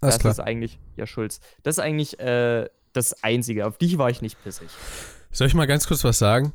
Alles 0.00 0.16
das 0.16 0.18
klar. 0.18 0.32
ist 0.32 0.40
eigentlich, 0.40 0.78
ja, 0.96 1.06
Schulz, 1.06 1.40
das 1.62 1.78
ist 1.78 1.84
eigentlich 1.84 2.18
äh, 2.18 2.68
das 2.92 3.22
Einzige. 3.22 3.66
Auf 3.66 3.78
dich 3.78 3.96
war 3.98 4.10
ich 4.10 4.20
nicht 4.20 4.42
pissig. 4.42 4.68
Soll 5.30 5.46
ich 5.46 5.54
mal 5.54 5.66
ganz 5.66 5.86
kurz 5.86 6.04
was 6.04 6.18
sagen? 6.18 6.52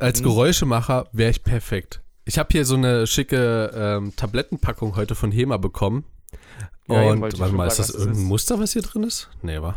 Als 0.00 0.20
Mhm. 0.20 0.24
Geräuschemacher 0.24 1.08
wäre 1.12 1.30
ich 1.30 1.42
perfekt. 1.44 2.00
Ich 2.24 2.38
habe 2.38 2.48
hier 2.52 2.64
so 2.64 2.74
eine 2.76 3.06
schicke 3.06 3.70
ähm, 3.74 4.12
Tablettenpackung 4.16 4.96
heute 4.96 5.14
von 5.14 5.32
Hema 5.32 5.56
bekommen. 5.56 6.04
Ja, 6.88 7.02
und 7.10 7.20
warte 7.22 7.38
mal, 7.38 7.66
ist 7.66 7.76
fragen, 7.76 7.86
das 7.88 7.90
irgendein 7.90 8.22
ist. 8.22 8.28
Muster, 8.28 8.58
was 8.60 8.72
hier 8.72 8.82
drin 8.82 9.02
ist? 9.04 9.28
Nee, 9.42 9.60
war. 9.62 9.76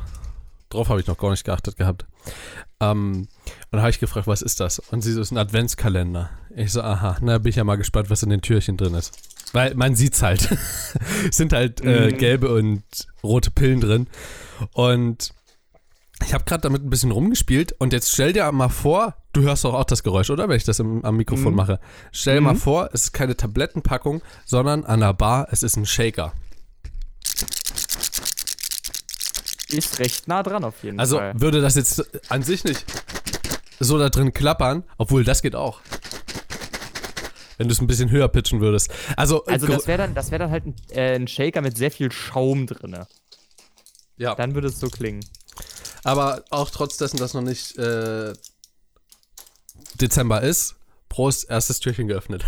Drauf 0.69 0.89
habe 0.89 0.99
ich 1.01 1.07
noch 1.07 1.17
gar 1.17 1.31
nicht 1.31 1.43
geachtet 1.45 1.77
gehabt. 1.77 2.05
Ähm, 2.79 3.27
und 3.71 3.79
habe 3.79 3.89
ich 3.89 3.99
gefragt, 3.99 4.27
was 4.27 4.41
ist 4.41 4.59
das? 4.59 4.79
Und 4.79 5.01
sie 5.01 5.11
so, 5.13 5.21
ist 5.21 5.31
ein 5.31 5.37
Adventskalender. 5.37 6.29
Ich 6.55 6.71
so, 6.71 6.81
aha, 6.81 7.17
na 7.21 7.37
bin 7.37 7.49
ich 7.49 7.57
ja 7.57 7.63
mal 7.63 7.75
gespannt, 7.77 8.09
was 8.09 8.23
in 8.23 8.29
den 8.29 8.41
Türchen 8.41 8.77
drin 8.77 8.93
ist. 8.93 9.17
Weil 9.53 9.75
man 9.75 9.95
sieht's 9.95 10.21
halt. 10.21 10.49
es 10.51 10.95
sind 11.37 11.51
halt 11.53 11.81
äh, 11.81 12.11
Mhm. 12.11 12.17
gelbe 12.17 12.53
und 12.53 12.83
rote 13.23 13.51
Pillen 13.51 13.81
drin. 13.81 14.07
Und 14.73 15.31
Ich 16.25 16.33
habe 16.33 16.43
gerade 16.45 16.61
damit 16.61 16.83
ein 16.85 16.89
bisschen 16.89 17.11
rumgespielt 17.11 17.73
und 17.79 17.91
jetzt 17.93 18.11
stell 18.11 18.31
dir 18.33 18.49
mal 18.51 18.69
vor, 18.69 19.15
du 19.33 19.41
hörst 19.41 19.63
doch 19.63 19.73
auch 19.73 19.83
das 19.85 20.03
Geräusch, 20.03 20.29
oder? 20.29 20.47
Wenn 20.49 20.57
ich 20.57 20.63
das 20.63 20.79
im, 20.79 21.03
am 21.05 21.17
Mikrofon 21.17 21.51
Mhm. 21.51 21.55
mache. 21.57 21.79
Stell 22.11 22.35
dir 22.35 22.41
mal 22.41 22.53
Mhm. 22.53 22.57
vor, 22.59 22.89
es 22.93 23.05
ist 23.05 23.13
keine 23.13 23.35
Tablettenpackung, 23.37 24.21
sondern 24.45 24.85
an 24.85 24.99
der 24.99 25.13
Bar, 25.13 25.47
es 25.51 25.63
ist 25.63 25.77
ein 25.77 25.85
Shaker. 25.85 26.33
Ist 29.69 29.99
recht 29.99 30.27
nah 30.27 30.43
dran 30.43 30.63
auf 30.65 30.83
jeden 30.83 30.99
Also 30.99 31.17
Fall. 31.17 31.39
würde 31.39 31.61
das 31.61 31.75
jetzt 31.75 32.03
an 32.29 32.43
sich 32.43 32.63
nicht 32.65 32.83
so 33.79 33.97
da 33.97 34.09
drin 34.09 34.33
klappern, 34.33 34.83
obwohl 34.97 35.23
das 35.23 35.41
geht 35.41 35.55
auch. 35.55 35.81
Wenn 37.57 37.67
du 37.67 37.73
es 37.73 37.79
ein 37.79 37.87
bisschen 37.87 38.09
höher 38.09 38.27
pitchen 38.27 38.59
würdest. 38.59 38.89
Also, 39.15 39.45
Also 39.45 39.67
gro- 39.67 39.73
das 39.75 39.87
wäre 39.87 39.99
dann, 39.99 40.13
das 40.15 40.31
wär 40.31 40.39
dann 40.39 40.51
halt 40.51 40.65
ein, 40.65 40.75
äh, 40.89 41.15
ein 41.15 41.27
Shaker 41.27 41.61
mit 41.61 41.77
sehr 41.77 41.91
viel 41.91 42.11
Schaum 42.11 42.67
drinne. 42.67 43.07
ja. 44.17 44.35
Dann 44.35 44.55
würde 44.55 44.67
es 44.67 44.79
so 44.79 44.89
klingen. 44.89 45.23
Aber 46.03 46.43
auch 46.49 46.69
trotz 46.71 46.97
dessen, 46.97 47.17
dass 47.17 47.33
noch 47.33 47.41
nicht 47.43 47.77
äh, 47.77 48.33
Dezember 50.01 50.41
ist, 50.41 50.75
Prost, 51.09 51.49
erstes 51.49 51.79
Türchen 51.79 52.07
geöffnet. 52.07 52.45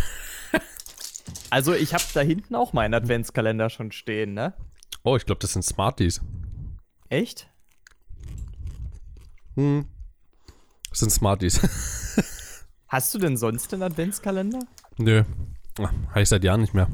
Also 1.50 1.72
ich 1.72 1.94
habe 1.94 2.04
da 2.12 2.20
hinten 2.20 2.54
auch 2.54 2.72
meinen 2.72 2.94
Adventskalender 2.94 3.70
schon 3.70 3.92
stehen, 3.92 4.34
ne? 4.34 4.54
Oh, 5.04 5.16
ich 5.16 5.24
glaube, 5.26 5.38
das 5.40 5.52
sind 5.52 5.62
Smarties. 5.62 6.20
Echt? 7.08 7.48
Hm. 9.54 9.86
Das 10.90 11.00
sind 11.00 11.10
Smarties. 11.10 11.60
Hast 12.88 13.14
du 13.14 13.18
denn 13.18 13.36
sonst 13.36 13.72
einen 13.72 13.82
Adventskalender? 13.82 14.60
Nö. 14.98 15.24
Ah, 15.78 15.90
Habe 16.10 16.22
ich 16.22 16.28
seit 16.28 16.44
Jahren 16.44 16.60
nicht 16.60 16.74
mehr. 16.74 16.88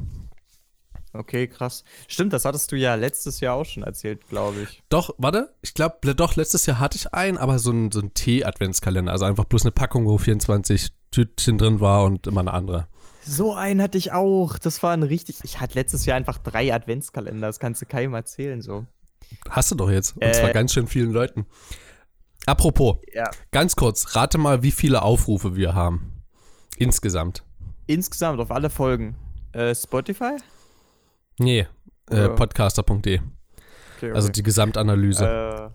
Okay, 1.12 1.48
krass. 1.48 1.82
Stimmt, 2.06 2.32
das 2.32 2.44
hattest 2.44 2.70
du 2.70 2.76
ja 2.76 2.94
letztes 2.94 3.40
Jahr 3.40 3.56
auch 3.56 3.64
schon 3.64 3.82
erzählt, 3.82 4.28
glaube 4.28 4.62
ich. 4.62 4.82
Doch, 4.90 5.12
warte, 5.18 5.52
ich 5.60 5.74
glaube, 5.74 6.14
doch, 6.14 6.36
letztes 6.36 6.66
Jahr 6.66 6.78
hatte 6.78 6.96
ich 6.96 7.12
einen, 7.12 7.36
aber 7.36 7.58
so 7.58 7.72
ein, 7.72 7.90
so 7.90 8.00
ein 8.00 8.14
Tee-Adventskalender. 8.14 9.10
Also 9.10 9.24
einfach 9.24 9.44
bloß 9.44 9.62
eine 9.62 9.72
Packung, 9.72 10.06
wo 10.06 10.18
24 10.18 10.90
Tütchen 11.10 11.58
drin 11.58 11.80
war 11.80 12.04
und 12.04 12.26
immer 12.28 12.40
eine 12.42 12.52
andere. 12.52 12.86
So 13.26 13.52
einen 13.54 13.82
hatte 13.82 13.98
ich 13.98 14.12
auch. 14.12 14.56
Das 14.58 14.82
war 14.84 14.92
ein 14.92 15.02
richtig. 15.02 15.38
Ich 15.42 15.60
hatte 15.60 15.74
letztes 15.74 16.06
Jahr 16.06 16.16
einfach 16.16 16.38
drei 16.38 16.72
Adventskalender. 16.72 17.46
Das 17.48 17.58
kannst 17.58 17.82
du 17.82 17.86
keinem 17.86 18.14
erzählen, 18.14 18.62
so. 18.62 18.86
Hast 19.48 19.70
du 19.72 19.74
doch 19.74 19.90
jetzt. 19.90 20.14
Und 20.16 20.22
Äh. 20.22 20.32
zwar 20.32 20.50
ganz 20.52 20.72
schön 20.72 20.86
vielen 20.86 21.10
Leuten. 21.10 21.46
Apropos, 22.46 22.96
Ja. 23.12 23.30
ganz 23.50 23.76
kurz, 23.76 24.14
rate 24.16 24.38
mal, 24.38 24.62
wie 24.62 24.70
viele 24.70 25.02
Aufrufe 25.02 25.54
wir 25.56 25.74
haben. 25.74 26.22
Insgesamt. 26.78 27.44
Insgesamt 27.86 28.40
auf 28.40 28.50
alle 28.50 28.70
Folgen. 28.70 29.16
Äh, 29.52 29.74
Spotify? 29.74 30.36
Nee, 31.40 31.66
äh, 32.10 32.28
podcaster.de. 32.28 33.20
Okay, 33.96 34.12
Also 34.12 34.28
die 34.28 34.42
Gesamtanalyse. 34.42 35.72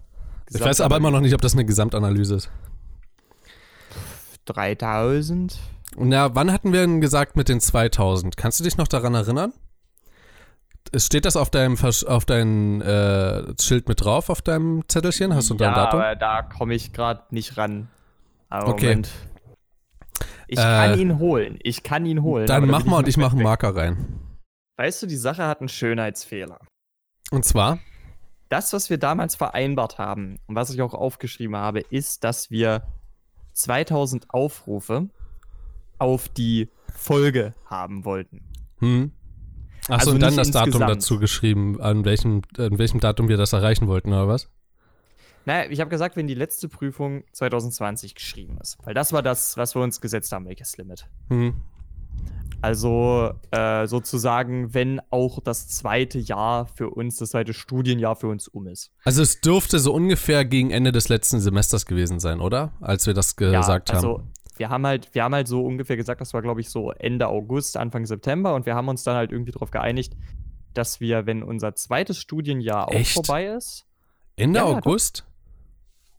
Äh, 0.51 0.55
ich 0.55 0.61
weiß 0.61 0.79
aber 0.81 0.97
immer 0.97 1.09
noch 1.09 1.21
nicht, 1.21 1.33
ob 1.33 1.41
das 1.41 1.53
eine 1.53 1.65
Gesamtanalyse 1.65 2.35
ist. 2.35 2.51
3000? 4.45 5.57
Na, 5.97 6.35
wann 6.35 6.51
hatten 6.51 6.71
wir 6.71 6.81
denn 6.81 7.01
gesagt 7.01 7.35
mit 7.35 7.49
den 7.49 7.59
2000? 7.59 8.37
Kannst 8.37 8.59
du 8.59 8.63
dich 8.63 8.77
noch 8.77 8.87
daran 8.87 9.15
erinnern? 9.15 9.53
Steht 10.95 11.25
das 11.25 11.35
auf 11.35 11.49
deinem 11.49 11.77
auf 11.83 12.25
deinem 12.25 12.81
äh, 12.81 13.59
Schild 13.59 13.89
mit 13.89 14.01
drauf, 14.03 14.29
auf 14.29 14.43
deinem 14.43 14.83
Zettelchen? 14.87 15.33
Hast 15.33 15.49
du 15.49 15.55
da 15.55 15.65
ja, 15.65 15.69
ein 15.71 15.75
Datum? 15.75 15.99
aber 15.99 16.15
da 16.15 16.43
komme 16.43 16.75
ich 16.75 16.93
gerade 16.93 17.23
nicht 17.31 17.57
ran. 17.57 17.87
Aber 18.49 18.67
Okay. 18.69 18.89
Moment. 18.89 19.09
Ich 20.47 20.59
Äh, 20.59 20.61
kann 20.61 20.99
ihn 20.99 21.17
holen. 21.17 21.57
Ich 21.63 21.81
kann 21.81 22.05
ihn 22.05 22.21
holen. 22.21 22.45
Dann 22.45 22.67
mach 22.67 22.85
mal 22.85 22.99
und 22.99 23.07
ich 23.07 23.17
mache 23.17 23.35
einen. 23.35 23.43
Marker 23.43 23.75
rein. 23.75 24.19
Weißt 24.77 25.01
du, 25.03 25.07
die 25.07 25.15
Sache 25.15 25.45
hat 25.47 25.59
einen 25.61 25.69
Schönheitsfehler. 25.69 26.59
Und 27.31 27.45
zwar, 27.45 27.79
Das, 28.49 28.73
was 28.73 28.89
wir 28.89 28.97
damals 28.97 29.35
vereinbart 29.35 29.97
haben 29.97 30.37
und 30.47 30.55
was 30.55 30.69
ich 30.69 30.81
auch 30.81 30.93
aufgeschrieben 30.93 31.55
habe, 31.55 31.79
ist, 31.79 32.23
dass 32.23 32.51
wir 32.51 32.83
2000 33.53 34.29
Aufrufe 34.31 35.09
auf 35.97 36.29
die 36.29 36.69
Folge 36.93 37.53
haben 37.65 38.05
wollten. 38.05 38.41
hm? 38.79 39.11
Achso, 39.87 39.93
Also 39.93 40.11
und 40.11 40.19
dann 40.19 40.35
das 40.35 40.49
Datum 40.51 40.67
insgesamt. 40.67 40.91
dazu 40.95 41.19
geschrieben, 41.19 41.79
an 41.79 42.05
welchem, 42.05 42.41
an 42.57 42.77
welchem 42.79 42.99
Datum 42.99 43.27
wir 43.29 43.37
das 43.37 43.53
erreichen 43.53 43.87
wollten, 43.87 44.09
oder 44.13 44.27
was? 44.27 44.49
Naja, 45.45 45.69
ich 45.69 45.79
habe 45.79 45.91
gesagt, 45.91 46.15
wenn 46.15 46.25
die 46.25 46.33
letzte 46.33 46.67
Prüfung 46.67 47.23
2020 47.33 48.15
geschrieben 48.15 48.57
ist. 48.59 48.77
Weil 48.83 48.95
das 48.95 49.13
war 49.13 49.21
das, 49.21 49.57
was 49.57 49.75
wir 49.75 49.83
uns 49.83 50.01
gesetzt 50.01 50.31
haben, 50.31 50.45
welches 50.47 50.75
Limit. 50.77 51.07
Hm. 51.29 51.53
Also 52.65 53.31
äh, 53.51 53.85
sozusagen, 53.85 54.73
wenn 54.73 54.99
auch 55.11 55.39
das 55.39 55.67
zweite 55.67 56.17
Jahr 56.17 56.65
für 56.65 56.89
uns, 56.89 57.17
das 57.17 57.29
zweite 57.29 57.53
Studienjahr 57.53 58.15
für 58.15 58.27
uns 58.27 58.47
um 58.47 58.65
ist. 58.65 58.91
Also 59.03 59.21
es 59.21 59.39
dürfte 59.39 59.77
so 59.77 59.93
ungefähr 59.93 60.45
gegen 60.45 60.71
Ende 60.71 60.91
des 60.91 61.07
letzten 61.07 61.39
Semesters 61.39 61.85
gewesen 61.85 62.19
sein, 62.19 62.41
oder? 62.41 62.73
Als 62.81 63.05
wir 63.05 63.13
das 63.13 63.35
gesagt 63.35 63.91
also, 63.91 64.17
haben. 64.17 64.31
Wir 64.57 64.69
haben 64.69 64.87
halt, 64.87 65.13
wir 65.13 65.23
haben 65.23 65.35
halt 65.35 65.47
so 65.47 65.63
ungefähr 65.63 65.95
gesagt, 65.95 66.21
das 66.21 66.33
war, 66.33 66.41
glaube 66.41 66.59
ich, 66.59 66.71
so 66.71 66.89
Ende 66.89 67.27
August, 67.27 67.77
Anfang 67.77 68.07
September 68.07 68.55
und 68.55 68.65
wir 68.65 68.73
haben 68.73 68.87
uns 68.87 69.03
dann 69.03 69.15
halt 69.15 69.31
irgendwie 69.31 69.51
darauf 69.51 69.69
geeinigt, 69.69 70.17
dass 70.73 70.99
wir, 70.99 71.27
wenn 71.27 71.43
unser 71.43 71.75
zweites 71.75 72.17
Studienjahr 72.17 72.87
auch 72.87 72.93
Echt? 72.93 73.13
vorbei 73.13 73.45
ist, 73.45 73.85
Ende 74.37 74.59
ja. 74.59 74.65
August? 74.65 75.23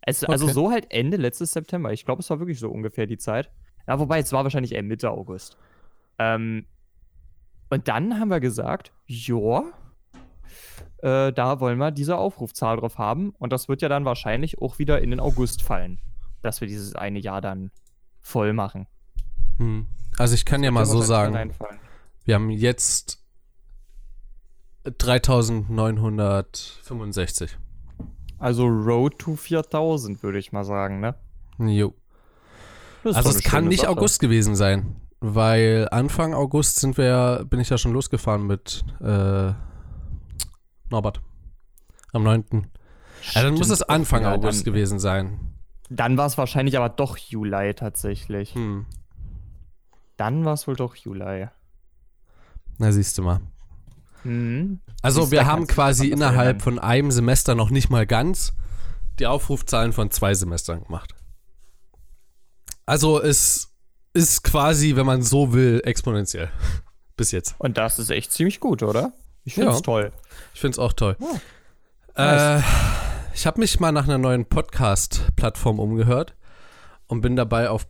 es, 0.07 0.23
also 0.23 0.45
Okay. 0.45 0.53
so 0.53 0.71
halt 0.71 0.87
Ende 0.91 1.17
letztes 1.17 1.51
September. 1.51 1.91
Ich 1.91 2.05
glaube, 2.05 2.21
es 2.21 2.29
war 2.29 2.39
wirklich 2.39 2.59
so 2.59 2.69
ungefähr 2.69 3.05
die 3.05 3.17
Zeit. 3.17 3.51
Ja, 3.85 3.99
wobei, 3.99 4.19
es 4.19 4.31
war 4.31 4.43
wahrscheinlich 4.43 4.73
eher 4.73 4.83
Mitte 4.83 5.11
August. 5.11 5.57
Ähm, 6.19 6.65
und 7.69 7.87
dann 7.87 8.19
haben 8.19 8.29
wir 8.29 8.39
gesagt, 8.39 8.91
ja, 9.05 9.63
äh, 10.99 11.33
da 11.33 11.59
wollen 11.59 11.77
wir 11.77 11.91
diese 11.91 12.17
Aufrufzahl 12.17 12.77
drauf 12.77 12.97
haben. 12.97 13.31
Und 13.37 13.51
das 13.51 13.69
wird 13.69 13.81
ja 13.81 13.89
dann 13.89 14.05
wahrscheinlich 14.05 14.61
auch 14.61 14.79
wieder 14.79 15.01
in 15.01 15.09
den 15.11 15.19
August 15.19 15.61
fallen, 15.61 15.99
dass 16.41 16.61
wir 16.61 16.67
dieses 16.67 16.95
eine 16.95 17.19
Jahr 17.19 17.41
dann 17.41 17.71
voll 18.21 18.53
machen. 18.53 18.87
Hm. 19.57 19.87
Also 20.17 20.35
ich 20.35 20.45
kann 20.45 20.63
ja 20.63 20.71
mal 20.71 20.85
so 20.85 21.01
sagen, 21.01 21.53
wir 22.25 22.35
haben 22.35 22.49
jetzt 22.49 23.21
3965. 24.83 27.57
Also 28.39 28.67
Road 28.67 29.17
to 29.19 29.35
4000, 29.35 30.23
würde 30.23 30.39
ich 30.39 30.51
mal 30.51 30.63
sagen, 30.63 30.99
ne? 30.99 31.13
Jo. 31.59 31.93
Das 33.03 33.17
Also 33.17 33.29
es 33.29 33.43
kann 33.43 33.67
nicht 33.67 33.81
Sache. 33.81 33.91
August 33.91 34.19
gewesen 34.19 34.55
sein, 34.55 34.95
weil 35.19 35.87
Anfang 35.91 36.33
August 36.33 36.79
sind 36.79 36.97
wir, 36.97 37.05
ja- 37.05 37.43
bin 37.43 37.59
ich 37.59 37.69
ja 37.69 37.77
schon 37.77 37.93
losgefahren 37.93 38.45
mit 38.45 38.83
äh, 39.01 39.53
Norbert. 40.89 41.21
Am 42.13 42.23
9. 42.23 42.43
Ja, 43.33 43.41
dann 43.41 43.53
muss 43.55 43.65
Stimmt 43.67 43.71
es 43.73 43.81
Anfang 43.83 44.21
wieder. 44.21 44.33
August 44.33 44.59
dann, 44.59 44.73
gewesen 44.73 44.99
sein. 44.99 45.39
Dann 45.89 46.17
war 46.17 46.25
es 46.27 46.37
wahrscheinlich 46.37 46.77
aber 46.77 46.89
doch 46.89 47.17
Juli 47.17 47.73
tatsächlich. 47.73 48.53
Hm. 48.55 48.85
Dann 50.17 50.45
war 50.45 50.53
es 50.53 50.67
wohl 50.67 50.75
doch 50.75 50.95
Juli. 50.95 51.47
Na, 52.77 52.91
siehst 52.91 53.17
du 53.17 53.23
mal. 53.23 53.39
Mhm. 54.23 54.79
Also 55.01 55.21
Siehst, 55.21 55.31
wir 55.31 55.45
haben 55.45 55.67
quasi 55.67 56.07
innerhalb 56.07 56.61
von 56.61 56.79
einem 56.79 57.11
Semester 57.11 57.55
noch 57.55 57.69
nicht 57.69 57.89
mal 57.89 58.05
ganz 58.05 58.53
die 59.19 59.27
Aufrufzahlen 59.27 59.93
von 59.93 60.11
zwei 60.11 60.33
Semestern 60.33 60.83
gemacht. 60.83 61.15
Also 62.85 63.21
es 63.21 63.73
ist 64.17 64.43
quasi, 64.43 64.95
wenn 64.95 65.05
man 65.05 65.21
so 65.21 65.53
will, 65.53 65.81
exponentiell. 65.85 66.49
Bis 67.17 67.31
jetzt. 67.31 67.55
Und 67.57 67.77
das 67.77 67.99
ist 67.99 68.09
echt 68.11 68.31
ziemlich 68.31 68.59
gut, 68.59 68.83
oder? 68.83 69.13
Ich 69.43 69.53
finde 69.55 69.69
es 69.71 69.77
Ja. 69.77 69.81
toll. 69.81 70.11
Ich 70.53 70.59
finde 70.59 70.73
es 70.75 70.79
auch 70.79 70.93
toll. 70.93 71.15
Ja. 72.17 72.57
Äh, 72.57 72.61
ich 73.33 73.45
habe 73.47 73.59
mich 73.59 73.79
mal 73.79 73.91
nach 73.91 74.05
einer 74.05 74.17
neuen 74.17 74.45
Podcast-Plattform 74.45 75.79
umgehört 75.79 76.35
und 77.07 77.21
bin 77.21 77.35
dabei 77.35 77.69
auf 77.69 77.87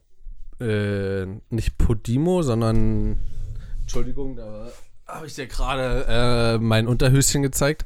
äh, 0.60 1.26
nicht 1.50 1.78
Podimo, 1.78 2.42
sondern 2.42 3.20
Entschuldigung, 3.82 4.36
da 4.36 4.68
habe 5.08 5.28
ich 5.28 5.36
dir 5.36 5.48
gerade 5.48 6.06
äh, 6.08 6.58
mein 6.58 6.88
Unterhöschen 6.88 7.42
gezeigt. 7.42 7.86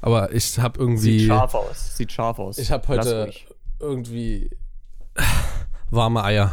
Aber 0.00 0.32
ich 0.32 0.58
habe 0.58 0.78
irgendwie 0.80 1.20
Sieht 1.20 1.28
scharf 1.28 1.54
aus. 1.54 1.96
Sieht 1.96 2.12
scharf 2.12 2.38
aus. 2.38 2.58
ich 2.58 2.70
habe 2.70 2.88
heute 2.88 3.32
irgendwie 3.80 4.50
warme 5.90 6.24
Eier. 6.24 6.52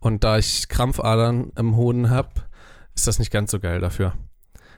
Und 0.00 0.24
da 0.24 0.38
ich 0.38 0.68
Krampfadern 0.68 1.52
im 1.56 1.76
Hoden 1.76 2.10
habe, 2.10 2.30
ist 2.94 3.06
das 3.06 3.18
nicht 3.18 3.30
ganz 3.30 3.50
so 3.50 3.60
geil 3.60 3.80
dafür. 3.80 4.14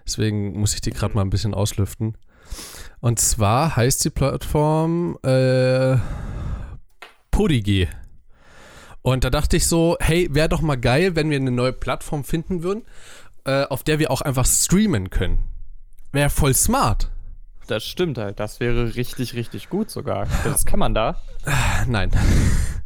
Deswegen 0.07 0.59
muss 0.59 0.75
ich 0.75 0.81
die 0.81 0.91
gerade 0.91 1.15
mal 1.15 1.23
ein 1.23 1.31
bisschen 1.31 1.55
auslüften. 1.55 2.17
Und 3.00 3.19
zwar 3.19 3.77
heißt 3.77 4.05
die 4.05 4.11
Plattform 4.11 5.19
äh, 5.23 5.97
Podigee. 7.31 7.89
Und 9.03 9.25
da 9.25 9.31
dachte 9.31 9.57
ich 9.57 9.67
so, 9.67 9.97
hey, 10.00 10.29
wäre 10.33 10.49
doch 10.49 10.61
mal 10.61 10.77
geil, 10.77 11.17
wenn 11.17 11.31
wir 11.31 11.39
eine 11.39 11.50
neue 11.50 11.73
Plattform 11.73 12.25
finden 12.25 12.62
würden, 12.62 12.85
äh, 13.45 13.65
auf 13.65 13.83
der 13.83 13.99
wir 13.99 14.11
auch 14.11 14.21
einfach 14.21 14.45
streamen 14.45 15.11
können. 15.11 15.45
Wäre 16.12 16.29
voll 16.29 16.55
smart. 16.55 17.11
Das 17.67 17.85
stimmt 17.85 18.19
halt. 18.19 18.41
Das 18.41 18.61
wäre 18.61 18.97
richtig, 18.97 19.35
richtig 19.35 19.71
gut 19.71 19.91
sogar. 19.91 20.27
Das 20.45 20.67
kann 20.67 20.81
man 20.81 20.93
da. 20.93 21.23
Nein. 21.87 22.11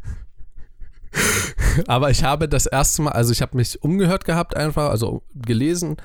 Aber 1.87 2.11
ich 2.11 2.25
habe 2.25 2.49
das 2.49 2.67
erste 2.67 3.03
Mal, 3.03 3.13
also 3.13 3.33
ich 3.33 3.43
habe 3.43 3.57
mich 3.57 3.83
umgehört 3.83 4.25
gehabt 4.25 4.57
einfach, 4.57 4.91
also 4.91 5.23
gelesen 5.35 5.97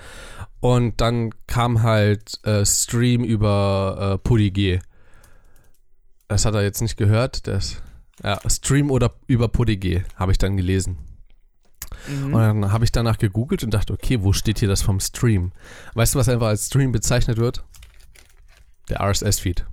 und 0.59 0.99
dann 0.99 1.31
kam 1.47 1.83
halt 1.83 2.45
äh, 2.45 2.65
Stream 2.65 3.23
über 3.23 4.13
äh, 4.13 4.17
PudiG. 4.17 4.81
das 6.27 6.45
hat 6.45 6.53
er 6.53 6.63
jetzt 6.63 6.81
nicht 6.81 6.97
gehört. 6.97 7.47
Das, 7.47 7.81
ja, 8.23 8.39
Stream 8.49 8.91
oder 8.91 9.13
über 9.27 9.47
PodiG 9.47 10.03
habe 10.15 10.31
ich 10.31 10.37
dann 10.37 10.57
gelesen. 10.57 10.97
Mhm. 12.07 12.33
Und 12.33 12.41
dann 12.41 12.71
habe 12.71 12.83
ich 12.83 12.91
danach 12.91 13.17
gegoogelt 13.17 13.63
und 13.63 13.73
dachte, 13.73 13.93
okay, 13.93 14.21
wo 14.21 14.33
steht 14.33 14.59
hier 14.59 14.67
das 14.67 14.81
vom 14.81 14.99
Stream? 14.99 15.51
Weißt 15.93 16.15
du, 16.15 16.19
was 16.19 16.29
einfach 16.29 16.47
als 16.47 16.67
Stream 16.67 16.91
bezeichnet 16.91 17.37
wird? 17.37 17.63
Der 18.89 19.01
RSS-Feed. 19.01 19.65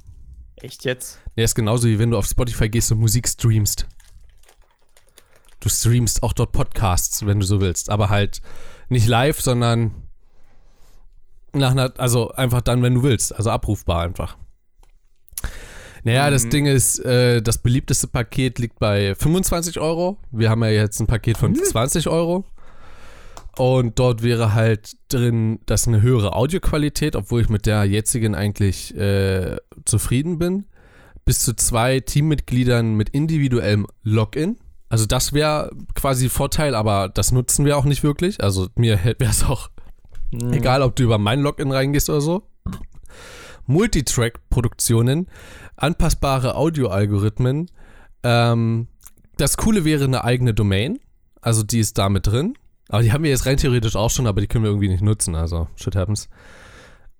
Echt 0.57 0.85
jetzt? 0.85 1.19
Der 1.37 1.45
ist 1.45 1.55
genauso 1.55 1.89
wie 1.89 1.99
wenn 1.99 2.11
du 2.11 2.19
auf 2.19 2.27
Spotify 2.27 2.69
gehst 2.69 2.93
und 2.93 2.99
Musik 3.01 3.29
streamst. 3.29 3.87
Du 5.67 5.71
streamst 5.71 6.23
auch 6.23 6.33
dort 6.33 6.53
Podcasts, 6.53 7.27
wenn 7.27 7.41
du 7.41 7.45
so 7.45 7.61
willst, 7.61 7.91
aber 7.91 8.09
halt 8.09 8.41
nicht 8.89 9.09
live, 9.09 9.41
sondern 9.41 9.91
nach 11.53 11.73
einer, 11.73 11.93
also 11.99 12.31
einfach 12.31 12.61
dann, 12.61 12.85
wenn 12.85 12.95
du 12.95 13.03
willst, 13.03 13.35
also 13.35 13.51
abrufbar 13.51 14.03
einfach. 14.03 14.37
Naja, 16.05 16.31
das 16.31 16.45
Mhm. 16.45 16.51
Ding 16.51 16.67
ist, 16.67 17.01
äh, 17.01 17.43
das 17.43 17.59
beliebteste 17.59 18.07
Paket 18.07 18.61
liegt 18.61 18.79
bei 18.79 19.17
25 19.17 19.81
Euro. 19.81 20.19
Wir 20.31 20.51
haben 20.51 20.63
ja 20.63 20.71
jetzt 20.71 21.01
ein 21.01 21.09
Paket 21.09 21.37
von 21.37 21.53
20 21.57 22.07
Euro. 22.09 22.45
Und 23.59 23.99
dort 23.99 24.23
wäre 24.23 24.55
halt 24.55 24.93
drin, 25.09 25.59
das 25.67 25.89
eine 25.89 26.01
höhere 26.01 26.37
Audioqualität, 26.37 27.17
obwohl 27.17 27.41
ich 27.41 27.49
mit 27.49 27.67
der 27.67 27.83
jetzigen 27.87 28.37
eigentlich 28.37 28.97
äh, 28.97 29.57
zufrieden 29.85 30.39
bin. 30.39 30.67
Bis 31.25 31.41
zu 31.41 31.57
zwei 31.57 31.99
Teammitgliedern 31.99 32.95
mit 32.95 33.09
individuellem 33.09 33.89
Login. 34.05 34.59
Also 34.89 35.07
das 35.07 35.33
wäre 35.33 35.71
quasi 35.95 36.29
Vorteil, 36.29 36.75
aber 36.75 37.09
das 37.09 37.33
nutzen 37.33 37.65
wir 37.65 37.77
auch 37.77 37.85
nicht 37.85 38.03
wirklich. 38.03 38.43
Also 38.43 38.69
mir 38.77 39.03
wäre 39.05 39.31
es 39.31 39.45
auch 39.45 39.69
Mhm. 40.31 40.53
Egal, 40.53 40.83
ob 40.83 40.97
du 40.97 41.05
über 41.05 41.19
mein 41.19 41.41
Login 41.41 41.73
reingehst 41.73 42.11
oder 42.11 42.21
so. 42.21 42.43
Multitrack-Produktionen, 43.67 45.27
anpassbare 45.77 46.55
Audioalgorithmen. 46.55 47.71
Ähm, 48.23 48.89
das 49.37 49.57
Coole 49.57 49.85
wäre 49.85 50.05
eine 50.05 50.25
eigene 50.25 50.55
Domain. 50.55 50.99
Also 51.41 51.63
die 51.63 51.81
ist 51.81 51.99
da 51.99 52.09
mit 52.09 52.27
drin. 52.27 52.55
Aber 52.89 53.03
die 53.03 53.13
haben 53.13 53.25
wir 53.25 53.31
jetzt 53.31 53.47
rein 53.47 53.57
theoretisch 53.57 53.97
auch 53.97 54.11
schon, 54.11 54.27
aber 54.27 54.41
die 54.41 54.47
können 54.47 54.65
wir 54.65 54.71
irgendwie 54.71 54.89
nicht 54.89 55.03
nutzen. 55.03 55.35
Also, 55.35 55.67
shit 55.75 55.97
happens. 55.97 56.29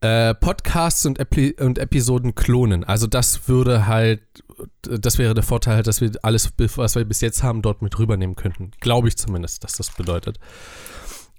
Äh, 0.03 0.35
Podcasts 0.35 1.07
und, 1.07 1.19
Epi 1.19 1.57
und 1.59 1.79
Episoden 1.79 2.35
klonen. 2.35 2.85
Also 2.85 3.07
das 3.07 3.49
würde 3.49 3.87
halt, 3.87 4.21
das 4.83 5.19
wäre 5.19 5.35
der 5.35 5.43
Vorteil, 5.43 5.83
dass 5.83 6.01
wir 6.01 6.13
alles, 6.23 6.53
was 6.59 6.95
wir 6.95 7.05
bis 7.05 7.23
jetzt 7.23 7.43
haben, 7.43 7.63
dort 7.63 7.83
mit 7.83 7.99
rübernehmen 7.99 8.37
könnten. 8.37 8.73
Glaube 8.81 9.09
ich 9.09 9.17
zumindest, 9.17 9.65
dass 9.65 9.73
das 9.73 9.91
bedeutet. 9.91 10.39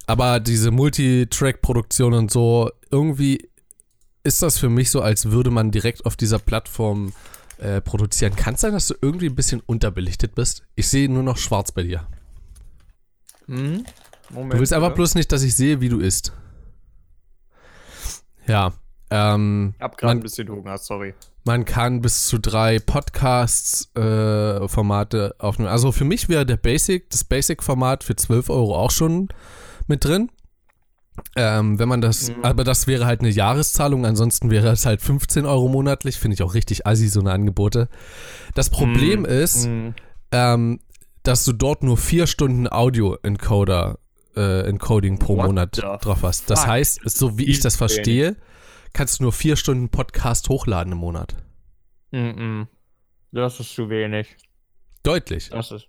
Aber 0.07 0.39
diese 0.39 0.71
Multitrack-Produktion 0.71 2.13
und 2.13 2.31
so, 2.31 2.71
irgendwie 2.89 3.49
ist 4.23 4.41
das 4.41 4.57
für 4.57 4.69
mich 4.69 4.89
so, 4.89 5.01
als 5.01 5.31
würde 5.31 5.51
man 5.51 5.71
direkt 5.71 6.05
auf 6.05 6.15
dieser 6.15 6.39
Plattform 6.39 7.13
äh, 7.59 7.81
produzieren. 7.81 8.35
Kann 8.35 8.55
es 8.55 8.61
sein, 8.61 8.73
dass 8.73 8.87
du 8.87 8.95
irgendwie 9.01 9.27
ein 9.27 9.35
bisschen 9.35 9.61
unterbelichtet 9.65 10.35
bist? 10.35 10.63
Ich 10.75 10.87
sehe 10.87 11.09
nur 11.09 11.23
noch 11.23 11.37
schwarz 11.37 11.71
bei 11.71 11.83
dir. 11.83 12.07
Mhm. 13.47 13.85
Moment. 14.29 14.53
Du 14.53 14.59
willst 14.59 14.73
einfach 14.73 14.93
bloß 14.93 15.15
nicht, 15.15 15.31
dass 15.31 15.43
ich 15.43 15.55
sehe, 15.55 15.79
wie 15.79 15.89
du 15.89 15.99
isst. 15.99 16.33
Ja. 18.47 18.73
Ähm, 19.09 19.73
Ich 19.77 19.81
hab 19.81 19.97
gerade 19.97 20.11
man- 20.11 20.17
ein 20.17 20.23
bisschen 20.23 20.49
Hunger, 20.49 20.77
sorry. 20.77 21.13
man 21.45 21.65
kann 21.65 22.01
bis 22.01 22.27
zu 22.27 22.37
drei 22.39 22.79
Podcasts-Formate 22.79 25.35
aufnehmen. 25.39 25.69
Also 25.69 25.91
für 25.91 26.05
mich 26.05 26.29
wäre 26.29 26.45
der 26.45 26.57
Basic, 26.57 27.09
das 27.09 27.23
Basic-Format 27.23 28.03
für 28.03 28.15
12 28.15 28.49
Euro 28.49 28.75
auch 28.75 28.91
schon 28.91 29.29
mit 29.87 30.03
drin. 30.05 30.29
Ähm, 31.35 31.79
wenn 31.79 31.89
man 31.89 31.99
das, 32.01 32.29
Mhm. 32.29 32.43
aber 32.43 32.63
das 32.63 32.85
wäre 32.85 33.07
halt 33.07 33.21
eine 33.21 33.29
Jahreszahlung, 33.29 34.05
ansonsten 34.05 34.51
wäre 34.51 34.69
es 34.69 34.85
halt 34.85 35.01
15 35.01 35.47
Euro 35.47 35.67
monatlich, 35.67 36.17
finde 36.17 36.35
ich 36.35 36.43
auch 36.43 36.53
richtig 36.53 36.85
assi, 36.85 37.07
so 37.07 37.21
eine 37.21 37.31
Angebote. 37.31 37.89
Das 38.53 38.69
Problem 38.69 39.25
ist, 39.25 39.65
Mhm. 39.67 39.95
ähm, 40.31 40.79
dass 41.23 41.43
du 41.43 41.53
dort 41.53 41.81
nur 41.81 41.97
vier 41.97 42.27
Stunden 42.27 42.71
Audio-Encoder, 42.71 43.97
äh, 44.37 44.61
Encoding 44.69 45.19
pro 45.19 45.35
What 45.37 45.47
Monat 45.47 45.77
drauf 45.77 46.21
hast. 46.23 46.49
Das 46.49 46.61
fuck? 46.61 46.69
heißt, 46.69 47.01
so 47.09 47.37
wie 47.37 47.45
ich 47.45 47.59
das 47.59 47.75
verstehe, 47.75 48.35
kannst 48.93 49.19
du 49.19 49.23
nur 49.23 49.33
vier 49.33 49.55
Stunden 49.55 49.89
Podcast 49.89 50.47
hochladen 50.49 50.93
im 50.93 50.99
Monat. 50.99 51.35
Mhm. 52.11 52.67
Das 53.31 53.59
ist 53.59 53.73
zu 53.73 53.89
wenig. 53.89 54.37
Deutlich. 55.03 55.49
Das 55.49 55.71
ist. 55.71 55.87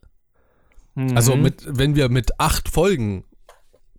Also 1.14 1.36
Mhm. 1.36 1.42
mit, 1.42 1.64
wenn 1.68 1.94
wir 1.94 2.08
mit 2.08 2.40
acht 2.40 2.68
Folgen 2.68 3.24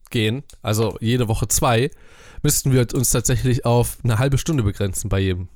gehen, 0.09 0.43
also 0.61 0.97
jede 0.99 1.27
Woche 1.29 1.47
zwei, 1.47 1.91
müssten 2.43 2.73
wir 2.73 2.87
uns 2.93 3.11
tatsächlich 3.11 3.65
auf 3.65 3.97
eine 4.03 4.19
halbe 4.19 4.37
Stunde 4.37 4.63
begrenzen 4.63 5.07
bei 5.09 5.19
jedem. 5.19 5.47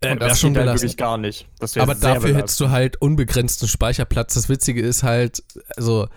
Äh, 0.00 0.12
Und 0.12 0.22
das 0.22 0.40
schon 0.40 0.50
geht 0.54 0.58
halt 0.58 0.66
belastend. 0.66 0.82
wirklich 0.90 0.96
gar 0.96 1.18
nicht. 1.18 1.46
Aber 1.78 1.94
dafür 1.94 2.34
hättest 2.34 2.58
du 2.60 2.70
halt 2.70 3.00
unbegrenzten 3.00 3.68
Speicherplatz. 3.68 4.34
Das 4.34 4.48
Witzige 4.48 4.80
ist 4.80 5.02
halt, 5.02 5.42
also 5.76 6.08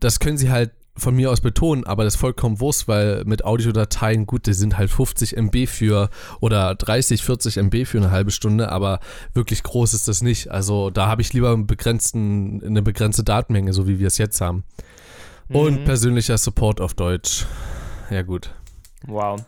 das 0.00 0.18
können 0.20 0.38
sie 0.38 0.50
halt 0.50 0.72
von 0.96 1.16
mir 1.16 1.30
aus 1.32 1.40
betonen, 1.40 1.84
aber 1.84 2.04
das 2.04 2.14
ist 2.14 2.20
vollkommen 2.20 2.60
Wurst, 2.60 2.86
weil 2.86 3.24
mit 3.24 3.44
Audiodateien, 3.44 4.26
gut, 4.26 4.46
die 4.46 4.52
sind 4.52 4.78
halt 4.78 4.90
50 4.90 5.36
MB 5.36 5.66
für 5.66 6.08
oder 6.40 6.74
30, 6.76 7.20
40 7.24 7.56
MB 7.56 7.84
für 7.84 7.98
eine 7.98 8.12
halbe 8.12 8.30
Stunde, 8.30 8.70
aber 8.70 9.00
wirklich 9.32 9.64
groß 9.64 9.92
ist 9.92 10.06
das 10.06 10.22
nicht. 10.22 10.52
Also 10.52 10.90
da 10.90 11.08
habe 11.08 11.20
ich 11.20 11.32
lieber 11.32 11.50
einen 11.52 11.66
begrenzten, 11.66 12.62
eine 12.64 12.80
begrenzte 12.80 13.24
Datenmenge, 13.24 13.72
so 13.72 13.88
wie 13.88 13.98
wir 13.98 14.06
es 14.06 14.18
jetzt 14.18 14.40
haben. 14.40 14.62
Und 15.48 15.80
Mhm. 15.80 15.84
persönlicher 15.84 16.38
Support 16.38 16.80
auf 16.80 16.94
Deutsch. 16.94 17.44
Ja, 18.10 18.22
gut. 18.22 18.54
Wow. 19.06 19.44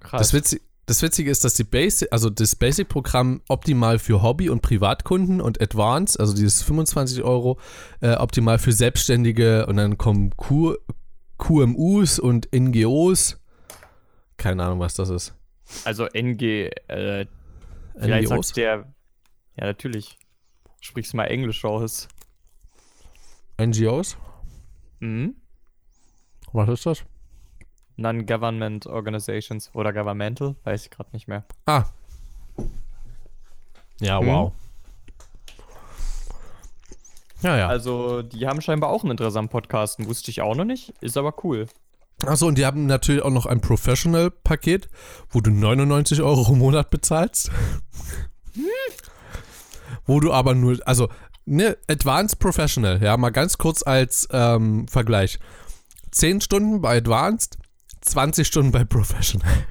Krass. 0.00 0.20
Das, 0.20 0.32
Witzi 0.32 0.60
das 0.86 1.02
Witzige 1.02 1.30
ist, 1.30 1.44
dass 1.44 1.54
die 1.54 1.64
Basic, 1.64 2.12
also 2.12 2.30
das 2.30 2.54
Basic-Programm 2.54 3.42
optimal 3.48 3.98
für 3.98 4.22
Hobby- 4.22 4.48
und 4.48 4.62
Privatkunden 4.62 5.40
und 5.40 5.60
Advanced, 5.60 6.18
also 6.20 6.32
dieses 6.32 6.62
25 6.62 7.24
Euro, 7.24 7.58
äh, 8.00 8.14
optimal 8.14 8.58
für 8.58 8.72
Selbstständige 8.72 9.66
und 9.66 9.76
dann 9.76 9.98
kommen 9.98 10.30
Q 10.36 10.76
QMUs 11.38 12.18
und 12.18 12.48
NGOs. 12.54 13.38
Keine 14.38 14.64
Ahnung, 14.64 14.80
was 14.80 14.94
das 14.94 15.10
ist. 15.10 15.34
also 15.84 16.06
NG, 16.06 16.70
äh, 16.88 17.26
vielleicht 17.98 18.30
NGOs? 18.30 18.48
sagt 18.48 18.56
der. 18.56 18.92
Ja, 19.56 19.66
natürlich. 19.66 20.18
Sprichst 20.80 21.14
mal 21.14 21.24
Englisch 21.24 21.64
aus. 21.64 22.08
NGOs? 23.60 24.16
Mhm. 25.00 25.34
Was 26.52 26.68
ist 26.68 26.86
das? 26.86 27.04
Non-Government 27.96 28.86
Organizations 28.86 29.70
oder 29.74 29.92
Governmental, 29.92 30.54
weiß 30.64 30.84
ich 30.84 30.90
gerade 30.90 31.10
nicht 31.12 31.28
mehr. 31.28 31.44
Ah. 31.66 31.84
Ja, 34.00 34.20
Hm? 34.20 34.26
wow. 34.26 34.52
Ja, 37.42 37.56
ja. 37.56 37.68
Also, 37.68 38.22
die 38.22 38.46
haben 38.46 38.60
scheinbar 38.60 38.90
auch 38.90 39.02
einen 39.02 39.10
interessanten 39.12 39.50
Podcast, 39.50 40.04
wusste 40.06 40.30
ich 40.30 40.40
auch 40.40 40.54
noch 40.56 40.64
nicht, 40.64 40.94
ist 41.00 41.16
aber 41.16 41.34
cool. 41.44 41.66
Achso, 42.24 42.46
und 42.46 42.56
die 42.56 42.64
haben 42.64 42.86
natürlich 42.86 43.22
auch 43.22 43.30
noch 43.30 43.44
ein 43.46 43.60
Professional-Paket, 43.60 44.88
wo 45.30 45.40
du 45.42 45.50
99 45.50 46.22
Euro 46.22 46.50
im 46.52 46.58
Monat 46.58 46.88
bezahlst. 46.90 47.50
wo 50.06 50.20
du 50.20 50.32
aber 50.32 50.54
nur, 50.54 50.78
also, 50.86 51.08
ne, 51.44 51.76
Advanced 51.88 52.38
Professional, 52.38 53.02
ja, 53.02 53.16
mal 53.16 53.30
ganz 53.30 53.58
kurz 53.58 53.82
als 53.82 54.26
ähm, 54.32 54.88
Vergleich. 54.88 55.38
10 56.12 56.40
Stunden 56.40 56.80
bei 56.80 56.96
Advanced, 56.96 57.58
20 58.06 58.46
Stunden 58.46 58.72
bei 58.72 58.84
Professional. 58.84 59.66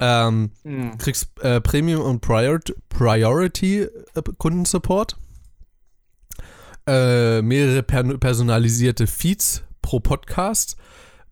ähm, 0.00 0.50
kriegst 0.98 1.28
äh, 1.40 1.60
Premium 1.60 2.02
und 2.02 2.20
Priority, 2.20 2.74
Priority 2.88 3.82
äh, 3.82 4.22
Kundensupport. 4.38 5.16
Äh, 6.86 7.40
mehrere 7.40 7.82
per 7.82 8.02
personalisierte 8.18 9.06
Feeds 9.06 9.62
pro 9.80 10.00
Podcast. 10.00 10.76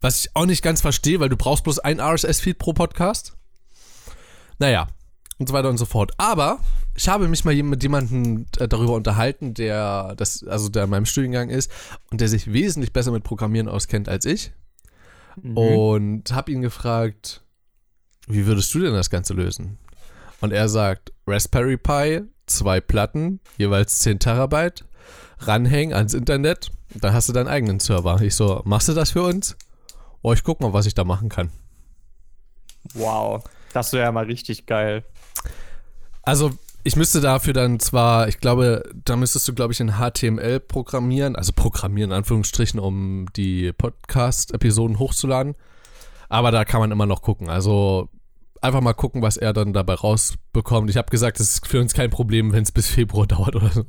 Was 0.00 0.20
ich 0.20 0.34
auch 0.34 0.46
nicht 0.46 0.62
ganz 0.62 0.80
verstehe, 0.80 1.20
weil 1.20 1.28
du 1.28 1.36
brauchst 1.36 1.64
bloß 1.64 1.78
ein 1.78 2.00
RSS-Feed 2.00 2.58
pro 2.58 2.72
Podcast. 2.72 3.36
Naja, 4.58 4.88
und 5.38 5.48
so 5.48 5.54
weiter 5.54 5.68
und 5.68 5.78
so 5.78 5.84
fort. 5.84 6.12
Aber 6.16 6.58
ich 6.94 7.08
habe 7.08 7.28
mich 7.28 7.44
mal 7.44 7.54
mit 7.54 7.82
jemandem 7.82 8.46
äh, 8.58 8.66
darüber 8.66 8.94
unterhalten, 8.94 9.54
der 9.54 10.14
das, 10.16 10.44
also 10.44 10.68
der 10.68 10.84
in 10.84 10.90
meinem 10.90 11.06
Studiengang 11.06 11.50
ist 11.50 11.70
und 12.10 12.20
der 12.20 12.28
sich 12.28 12.52
wesentlich 12.52 12.92
besser 12.92 13.12
mit 13.12 13.24
Programmieren 13.24 13.68
auskennt 13.68 14.08
als 14.08 14.24
ich. 14.24 14.52
Mhm. 15.40 15.56
Und 15.56 16.32
habe 16.32 16.52
ihn 16.52 16.62
gefragt, 16.62 17.42
wie 18.26 18.46
würdest 18.46 18.74
du 18.74 18.80
denn 18.80 18.94
das 18.94 19.10
Ganze 19.10 19.34
lösen? 19.34 19.78
Und 20.40 20.52
er 20.52 20.68
sagt, 20.68 21.12
Raspberry 21.26 21.76
Pi, 21.76 22.22
zwei 22.46 22.80
Platten, 22.80 23.40
jeweils 23.58 24.00
10 24.00 24.18
Terabyte, 24.18 24.84
ranhängen 25.38 25.94
ans 25.94 26.14
Internet, 26.14 26.70
dann 26.94 27.12
hast 27.12 27.28
du 27.28 27.32
deinen 27.32 27.48
eigenen 27.48 27.80
Server. 27.80 28.20
Ich 28.20 28.34
so, 28.34 28.62
machst 28.64 28.88
du 28.88 28.92
das 28.92 29.12
für 29.12 29.22
uns? 29.22 29.56
Oh, 30.22 30.32
ich 30.32 30.44
guck 30.44 30.60
mal, 30.60 30.72
was 30.72 30.86
ich 30.86 30.94
da 30.94 31.04
machen 31.04 31.28
kann. 31.28 31.50
Wow. 32.94 33.44
Das 33.72 33.92
wäre 33.92 34.04
ja 34.04 34.12
mal 34.12 34.24
richtig 34.24 34.66
geil. 34.66 35.04
Also, 36.22 36.52
ich 36.84 36.96
müsste 36.96 37.20
dafür 37.20 37.52
dann 37.52 37.78
zwar, 37.80 38.28
ich 38.28 38.38
glaube, 38.38 38.82
da 39.04 39.16
müsstest 39.16 39.46
du, 39.48 39.54
glaube 39.54 39.72
ich, 39.72 39.80
in 39.80 39.92
HTML 39.98 40.60
programmieren, 40.60 41.36
also 41.36 41.52
programmieren 41.52 42.10
in 42.10 42.16
Anführungsstrichen, 42.16 42.80
um 42.80 43.26
die 43.36 43.72
Podcast-Episoden 43.72 44.98
hochzuladen. 44.98 45.54
Aber 46.28 46.50
da 46.50 46.64
kann 46.64 46.80
man 46.80 46.90
immer 46.90 47.06
noch 47.06 47.22
gucken. 47.22 47.48
Also, 47.48 48.08
einfach 48.60 48.80
mal 48.80 48.94
gucken, 48.94 49.22
was 49.22 49.36
er 49.36 49.52
dann 49.52 49.72
dabei 49.72 49.94
rausbekommt. 49.94 50.90
Ich 50.90 50.96
habe 50.96 51.10
gesagt, 51.10 51.40
es 51.40 51.54
ist 51.54 51.66
für 51.66 51.80
uns 51.80 51.92
kein 51.92 52.10
Problem, 52.10 52.52
wenn 52.52 52.62
es 52.62 52.72
bis 52.72 52.88
Februar 52.88 53.26
dauert 53.28 53.54
oder 53.54 53.70
so. 53.70 53.84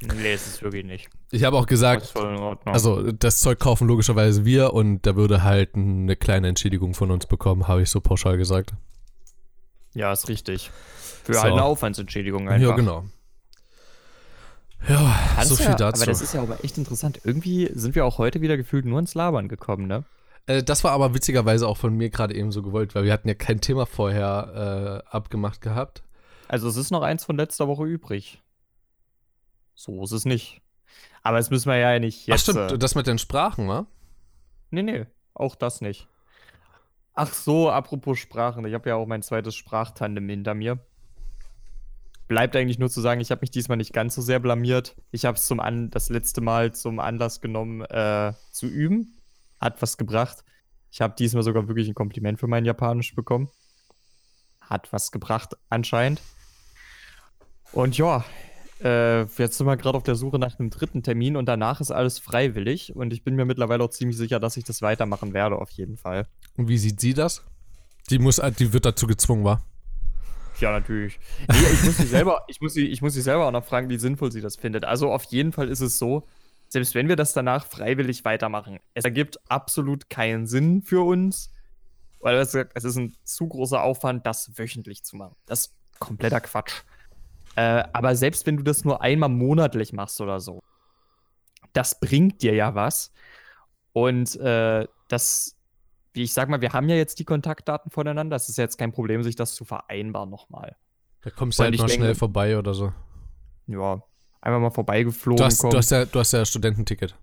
Nee, 0.00 0.32
es 0.32 0.46
ist 0.46 0.62
wirklich 0.62 0.84
nicht. 0.84 1.08
Ich 1.32 1.42
habe 1.42 1.56
auch 1.56 1.62
Das 1.62 1.70
gesagt, 1.70 2.14
Ordnung. 2.14 2.72
also 2.72 3.10
das 3.10 3.40
Zeug 3.40 3.58
kaufen 3.58 3.88
logischerweise 3.88 4.44
wir 4.44 4.72
und 4.72 5.04
der 5.04 5.16
würde 5.16 5.42
halt 5.42 5.74
eine 5.74 6.14
kleine 6.14 6.46
Entschädigung 6.46 6.94
von 6.94 7.10
uns 7.10 7.26
bekommen, 7.26 7.66
habe 7.66 7.82
ich 7.82 7.90
so 7.90 8.00
pauschal 8.00 8.36
gesagt. 8.36 8.74
ja, 9.94 10.12
ist 10.12 10.28
richtig. 10.28 10.70
Für 11.28 11.34
So. 11.34 11.40
eine 11.40 11.62
Aufwandsentschädigung 11.62 12.48
einfach. 12.48 12.70
Ja, 12.70 12.74
genau. 12.74 13.04
Ja, 14.88 15.14
Kannst 15.34 15.50
so 15.50 15.56
viel 15.56 15.66
ja, 15.66 15.74
dazu. 15.74 16.00
Aber 16.02 16.10
das 16.10 16.22
ist 16.22 16.32
ja 16.32 16.40
aber 16.40 16.64
echt 16.64 16.78
interessant. 16.78 17.20
Irgendwie 17.22 17.70
sind 17.74 17.94
wir 17.94 18.06
auch 18.06 18.16
heute 18.16 18.40
wieder 18.40 18.56
gefühlt 18.56 18.86
nur 18.86 18.98
ins 18.98 19.14
Labern 19.14 19.46
gekommen, 19.48 19.86
ne? 19.86 20.04
Äh, 20.46 20.62
das 20.62 20.84
war 20.84 20.92
aber 20.92 21.12
witzigerweise 21.12 21.68
auch 21.68 21.76
von 21.76 21.94
mir 21.94 22.08
gerade 22.08 22.34
eben 22.34 22.50
so 22.50 22.62
gewollt, 22.62 22.94
weil 22.94 23.04
wir 23.04 23.12
hatten 23.12 23.28
ja 23.28 23.34
kein 23.34 23.60
Thema 23.60 23.84
vorher 23.84 25.04
äh, 25.04 25.14
abgemacht 25.14 25.60
gehabt. 25.60 26.02
Also 26.48 26.66
es 26.66 26.76
ist 26.76 26.90
noch 26.90 27.02
eins 27.02 27.26
von 27.26 27.36
letzter 27.36 27.68
Woche 27.68 27.84
übrig. 27.84 28.42
So 29.74 30.02
ist 30.02 30.12
es 30.12 30.24
nicht. 30.24 30.62
Aber 31.22 31.36
das 31.36 31.50
müssen 31.50 31.68
wir 31.70 31.76
ja 31.76 31.98
nicht 31.98 32.22
Ach 32.22 32.28
jetzt. 32.28 32.44
stimmt, 32.44 32.72
äh, 32.72 32.78
das 32.78 32.94
mit 32.94 33.06
den 33.06 33.18
Sprachen, 33.18 33.68
wa? 33.68 33.86
nee, 34.70 34.82
nee, 34.82 35.04
auch 35.34 35.56
das 35.56 35.82
nicht. 35.82 36.08
Ach 37.12 37.30
so, 37.34 37.68
apropos 37.68 38.18
Sprachen. 38.18 38.64
Ich 38.64 38.72
habe 38.72 38.88
ja 38.88 38.94
auch 38.94 39.06
mein 39.06 39.22
zweites 39.22 39.56
Sprachtandem 39.56 40.26
hinter 40.28 40.54
mir. 40.54 40.78
Bleibt 42.28 42.54
eigentlich 42.54 42.78
nur 42.78 42.90
zu 42.90 43.00
sagen, 43.00 43.22
ich 43.22 43.30
habe 43.30 43.40
mich 43.40 43.50
diesmal 43.50 43.78
nicht 43.78 43.94
ganz 43.94 44.14
so 44.14 44.20
sehr 44.20 44.38
blamiert. 44.38 44.94
Ich 45.10 45.24
habe 45.24 45.38
es 45.38 45.48
das 45.90 46.10
letzte 46.10 46.42
Mal 46.42 46.74
zum 46.74 47.00
Anlass 47.00 47.40
genommen, 47.40 47.80
äh, 47.82 48.34
zu 48.52 48.66
üben. 48.66 49.16
Hat 49.58 49.80
was 49.80 49.96
gebracht. 49.96 50.44
Ich 50.90 51.00
habe 51.00 51.14
diesmal 51.18 51.42
sogar 51.42 51.68
wirklich 51.68 51.88
ein 51.88 51.94
Kompliment 51.94 52.38
für 52.38 52.46
mein 52.46 52.66
Japanisch 52.66 53.14
bekommen. 53.14 53.48
Hat 54.60 54.92
was 54.92 55.10
gebracht, 55.10 55.56
anscheinend. 55.70 56.20
Und 57.72 57.96
ja, 57.96 58.24
äh, 58.82 59.22
jetzt 59.22 59.58
sind 59.58 59.66
wir 59.66 59.76
gerade 59.78 59.96
auf 59.96 60.04
der 60.04 60.14
Suche 60.14 60.38
nach 60.38 60.58
einem 60.58 60.68
dritten 60.70 61.02
Termin 61.02 61.36
und 61.36 61.46
danach 61.46 61.80
ist 61.80 61.90
alles 61.90 62.18
freiwillig. 62.18 62.94
Und 62.94 63.12
ich 63.12 63.24
bin 63.24 63.36
mir 63.36 63.46
mittlerweile 63.46 63.82
auch 63.82 63.90
ziemlich 63.90 64.18
sicher, 64.18 64.38
dass 64.38 64.56
ich 64.58 64.64
das 64.64 64.82
weitermachen 64.82 65.32
werde, 65.32 65.56
auf 65.56 65.70
jeden 65.70 65.96
Fall. 65.96 66.26
Und 66.56 66.68
wie 66.68 66.78
sieht 66.78 67.00
sie 67.00 67.14
das? 67.14 67.42
Die 68.10 68.18
muss, 68.18 68.40
die 68.58 68.72
wird 68.72 68.84
dazu 68.84 69.06
gezwungen, 69.06 69.44
war. 69.44 69.62
Ja, 70.60 70.72
natürlich. 70.72 71.18
Nee, 71.48 71.56
ich 71.72 71.84
muss 71.84 71.96
sie 71.96 72.06
selber, 72.06 72.44
ich 72.48 72.60
muss 72.60 72.74
sie, 72.74 72.86
ich 72.86 73.02
muss 73.02 73.14
sie 73.14 73.20
selber 73.20 73.46
auch 73.46 73.52
noch 73.52 73.64
fragen, 73.64 73.88
wie 73.88 73.98
sinnvoll 73.98 74.32
sie 74.32 74.40
das 74.40 74.56
findet. 74.56 74.84
Also 74.84 75.12
auf 75.12 75.24
jeden 75.24 75.52
Fall 75.52 75.68
ist 75.68 75.80
es 75.80 75.98
so, 75.98 76.26
selbst 76.68 76.94
wenn 76.94 77.08
wir 77.08 77.16
das 77.16 77.32
danach 77.32 77.66
freiwillig 77.66 78.24
weitermachen, 78.24 78.78
es 78.94 79.04
ergibt 79.04 79.38
absolut 79.48 80.10
keinen 80.10 80.46
Sinn 80.46 80.82
für 80.82 81.06
uns, 81.06 81.50
weil 82.20 82.36
es, 82.36 82.54
es 82.54 82.84
ist 82.84 82.96
ein 82.96 83.16
zu 83.24 83.48
großer 83.48 83.82
Aufwand, 83.82 84.26
das 84.26 84.58
wöchentlich 84.58 85.04
zu 85.04 85.16
machen. 85.16 85.36
Das 85.46 85.66
ist 85.66 85.74
kompletter 85.98 86.40
Quatsch. 86.40 86.82
Äh, 87.56 87.84
aber 87.92 88.16
selbst 88.16 88.46
wenn 88.46 88.56
du 88.56 88.62
das 88.62 88.84
nur 88.84 89.02
einmal 89.02 89.28
monatlich 89.28 89.92
machst 89.92 90.20
oder 90.20 90.40
so, 90.40 90.60
das 91.72 91.98
bringt 91.98 92.42
dir 92.42 92.54
ja 92.54 92.74
was. 92.74 93.12
Und 93.92 94.36
äh, 94.36 94.86
das, 95.08 95.56
ich 96.14 96.32
sag 96.32 96.48
mal, 96.48 96.60
wir 96.60 96.72
haben 96.72 96.88
ja 96.88 96.96
jetzt 96.96 97.18
die 97.18 97.24
Kontaktdaten 97.24 97.90
voneinander. 97.90 98.36
Das 98.36 98.48
ist 98.48 98.58
ja 98.58 98.64
jetzt 98.64 98.78
kein 98.78 98.92
Problem, 98.92 99.22
sich 99.22 99.36
das 99.36 99.54
zu 99.54 99.64
vereinbaren 99.64 100.30
nochmal. 100.30 100.76
Da 101.22 101.30
kommst 101.30 101.58
du 101.58 101.64
halt 101.64 101.78
mal 101.78 101.88
schnell 101.88 102.14
vorbei 102.14 102.58
oder 102.58 102.74
so. 102.74 102.92
Ja, 103.66 104.02
einfach 104.40 104.60
mal 104.60 104.70
vorbeigeflogen 104.70 105.38
Du 105.38 105.44
hast, 105.44 105.62
du, 105.62 105.76
hast 105.76 105.90
ja, 105.90 106.04
du 106.04 106.18
hast 106.18 106.32
ja 106.32 106.44
Studententicket. 106.44 107.14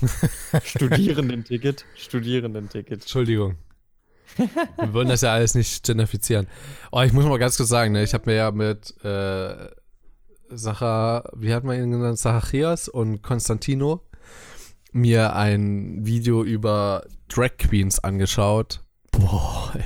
Studierendenticket. 0.62 1.84
Studierendenticket. 1.96 3.02
Entschuldigung. 3.02 3.56
Wir 4.36 4.92
wollen 4.92 5.08
das 5.08 5.22
ja 5.22 5.32
alles 5.32 5.54
nicht 5.54 5.84
gentrifizieren. 5.84 6.46
Oh, 6.92 7.00
ich 7.00 7.12
muss 7.12 7.24
mal 7.24 7.38
ganz 7.38 7.56
kurz 7.56 7.68
sagen, 7.68 7.92
ne, 7.92 8.04
ich 8.04 8.14
habe 8.14 8.30
mir 8.30 8.36
ja 8.36 8.50
mit 8.52 8.94
äh, 9.04 9.70
Sacha, 10.50 11.24
wie 11.34 11.52
hat 11.52 11.64
man 11.64 11.76
ihn 11.76 11.90
genannt, 11.90 12.18
Zacharias 12.18 12.88
und 12.88 13.22
Konstantino 13.22 14.07
mir 14.92 15.34
ein 15.34 16.04
Video 16.06 16.42
über 16.42 17.04
Drag 17.28 17.56
Queens 17.58 17.98
angeschaut. 17.98 18.82
Boah, 19.12 19.72
ey. 19.74 19.82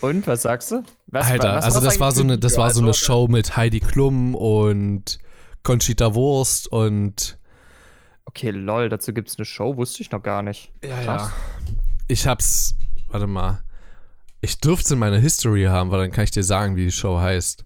Und 0.00 0.26
was 0.26 0.42
sagst 0.42 0.70
du? 0.70 0.82
Was, 1.06 1.30
Alter, 1.30 1.56
was 1.56 1.64
also 1.64 1.80
das 1.80 1.98
war 2.00 2.12
so 2.12 2.22
eine, 2.22 2.38
das 2.38 2.58
war 2.58 2.70
so 2.70 2.82
eine 2.82 2.92
Show 2.92 3.28
mit 3.28 3.56
Heidi 3.56 3.80
Klum 3.80 4.34
und 4.34 5.18
Conchita 5.62 6.14
Wurst 6.14 6.68
und 6.70 7.38
Okay, 8.26 8.50
lol, 8.50 8.88
dazu 8.88 9.12
gibt's 9.12 9.38
eine 9.38 9.44
Show, 9.44 9.76
wusste 9.76 10.02
ich 10.02 10.10
noch 10.10 10.22
gar 10.22 10.42
nicht. 10.42 10.72
Ja, 10.82 11.02
Krass. 11.02 11.32
Ich 12.08 12.26
hab's. 12.26 12.74
Warte 13.08 13.26
mal. 13.26 13.62
Ich 14.40 14.58
dürfte 14.60 14.84
es 14.84 14.90
in 14.90 14.98
meiner 14.98 15.18
History 15.18 15.64
haben, 15.64 15.90
weil 15.90 16.00
dann 16.00 16.10
kann 16.10 16.24
ich 16.24 16.30
dir 16.30 16.42
sagen, 16.42 16.76
wie 16.76 16.84
die 16.84 16.92
Show 16.92 17.18
heißt. 17.18 17.64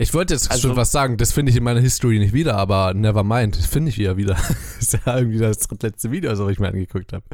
Ich 0.00 0.14
wollte 0.14 0.32
jetzt 0.32 0.50
Also- 0.50 0.68
schon 0.68 0.76
was 0.78 0.92
sagen, 0.92 1.18
das 1.18 1.30
finde 1.32 1.50
ich 1.50 1.56
in 1.56 1.62
meiner 1.62 1.80
History 1.80 2.18
nicht 2.18 2.32
wieder, 2.32 2.56
aber 2.56 2.94
never 2.94 3.22
mind, 3.22 3.58
das 3.58 3.66
finde 3.66 3.90
ich 3.90 3.98
wieder 3.98 4.16
wieder. 4.16 4.32
das 4.78 4.78
ist 4.80 4.92
ja 5.04 5.18
irgendwie 5.18 5.38
das 5.38 5.68
letzte 5.82 6.10
Video, 6.10 6.34
das 6.34 6.40
ich 6.50 6.58
mir 6.58 6.68
angeguckt 6.68 7.12
habe. 7.12 7.24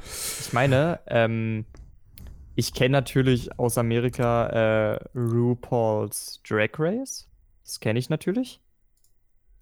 Ich 0.40 0.52
meine, 0.52 0.98
ähm, 1.06 1.64
ich 2.56 2.74
kenne 2.74 2.90
natürlich 2.90 3.56
aus 3.56 3.78
Amerika 3.78 4.94
äh, 4.94 4.98
RuPaul's 5.14 6.40
Drag 6.48 6.70
Race. 6.78 7.28
Das 7.64 7.78
kenne 7.78 8.00
ich 8.00 8.08
natürlich. 8.10 8.60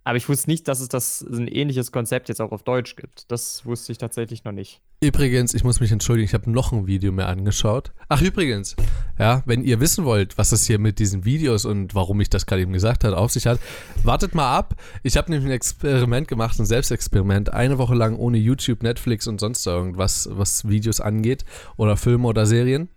Aber 0.04 0.18
ich 0.18 0.28
wusste 0.28 0.50
nicht, 0.50 0.68
dass 0.68 0.80
es 0.80 0.88
das 0.88 1.22
ein 1.22 1.48
ähnliches 1.48 1.90
Konzept 1.90 2.28
jetzt 2.28 2.42
auch 2.42 2.52
auf 2.52 2.62
Deutsch 2.62 2.94
gibt. 2.94 3.30
Das 3.30 3.64
wusste 3.64 3.90
ich 3.90 3.96
tatsächlich 3.96 4.44
noch 4.44 4.52
nicht. 4.52 4.82
Übrigens, 5.02 5.54
ich 5.54 5.64
muss 5.64 5.80
mich 5.80 5.92
entschuldigen, 5.92 6.26
ich 6.26 6.34
habe 6.34 6.50
noch 6.50 6.72
ein 6.72 6.86
Video 6.86 7.10
mir 7.10 7.26
angeschaut. 7.26 7.92
Ach, 8.08 8.20
übrigens, 8.20 8.76
ja, 9.18 9.42
wenn 9.46 9.64
ihr 9.64 9.80
wissen 9.80 10.04
wollt, 10.04 10.36
was 10.36 10.52
es 10.52 10.66
hier 10.66 10.78
mit 10.78 10.98
diesen 10.98 11.24
Videos 11.24 11.64
und 11.64 11.94
warum 11.94 12.20
ich 12.20 12.28
das 12.28 12.44
gerade 12.44 12.62
eben 12.62 12.72
gesagt 12.74 13.04
habe, 13.04 13.16
auf 13.16 13.32
sich 13.32 13.46
hat, 13.46 13.58
wartet 14.02 14.34
mal 14.34 14.54
ab. 14.54 14.76
Ich 15.02 15.16
habe 15.16 15.30
nämlich 15.30 15.48
ein 15.48 15.54
Experiment 15.54 16.28
gemacht, 16.28 16.58
ein 16.58 16.66
Selbstexperiment, 16.66 17.52
eine 17.52 17.78
Woche 17.78 17.94
lang 17.94 18.16
ohne 18.16 18.36
YouTube, 18.36 18.82
Netflix 18.82 19.26
und 19.26 19.40
sonst 19.40 19.66
irgendwas, 19.66 20.28
was 20.30 20.68
Videos 20.68 21.00
angeht 21.00 21.46
oder 21.76 21.96
Filme 21.96 22.28
oder 22.28 22.44
Serien. 22.44 22.88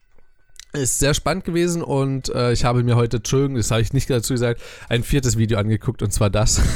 Ist 0.77 0.99
sehr 0.99 1.13
spannend 1.13 1.43
gewesen 1.43 1.81
und 1.81 2.29
äh, 2.29 2.51
ich 2.53 2.63
habe 2.63 2.83
mir 2.83 2.95
heute, 2.95 3.17
Entschuldigung, 3.17 3.55
das 3.55 3.71
habe 3.71 3.81
ich 3.81 3.93
nicht 3.93 4.09
dazu 4.09 4.33
gesagt, 4.33 4.61
ein 4.89 5.03
viertes 5.03 5.37
Video 5.37 5.57
angeguckt 5.57 6.01
und 6.01 6.11
zwar 6.11 6.29
das. 6.29 6.61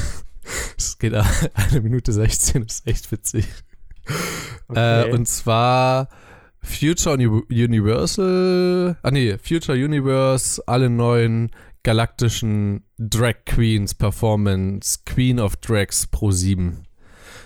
Es 0.76 0.98
geht 0.98 1.14
eine 1.14 1.82
Minute 1.82 2.12
16, 2.12 2.64
ist 2.64 2.88
echt 2.88 3.12
witzig. 3.12 3.46
Äh, 4.74 5.12
und 5.12 5.28
zwar 5.28 6.10
Future 6.64 7.14
Uni 7.14 7.28
Universal, 7.28 8.98
ah 9.04 9.12
nee, 9.12 9.38
Future 9.38 9.78
Universe, 9.78 10.62
alle 10.66 10.90
neuen 10.90 11.52
galaktischen 11.84 12.84
Drag 12.98 13.46
Queens 13.46 13.94
Performance, 13.94 15.00
Queen 15.06 15.40
of 15.40 15.58
Drags 15.58 16.08
Pro 16.08 16.32
7. 16.32 16.86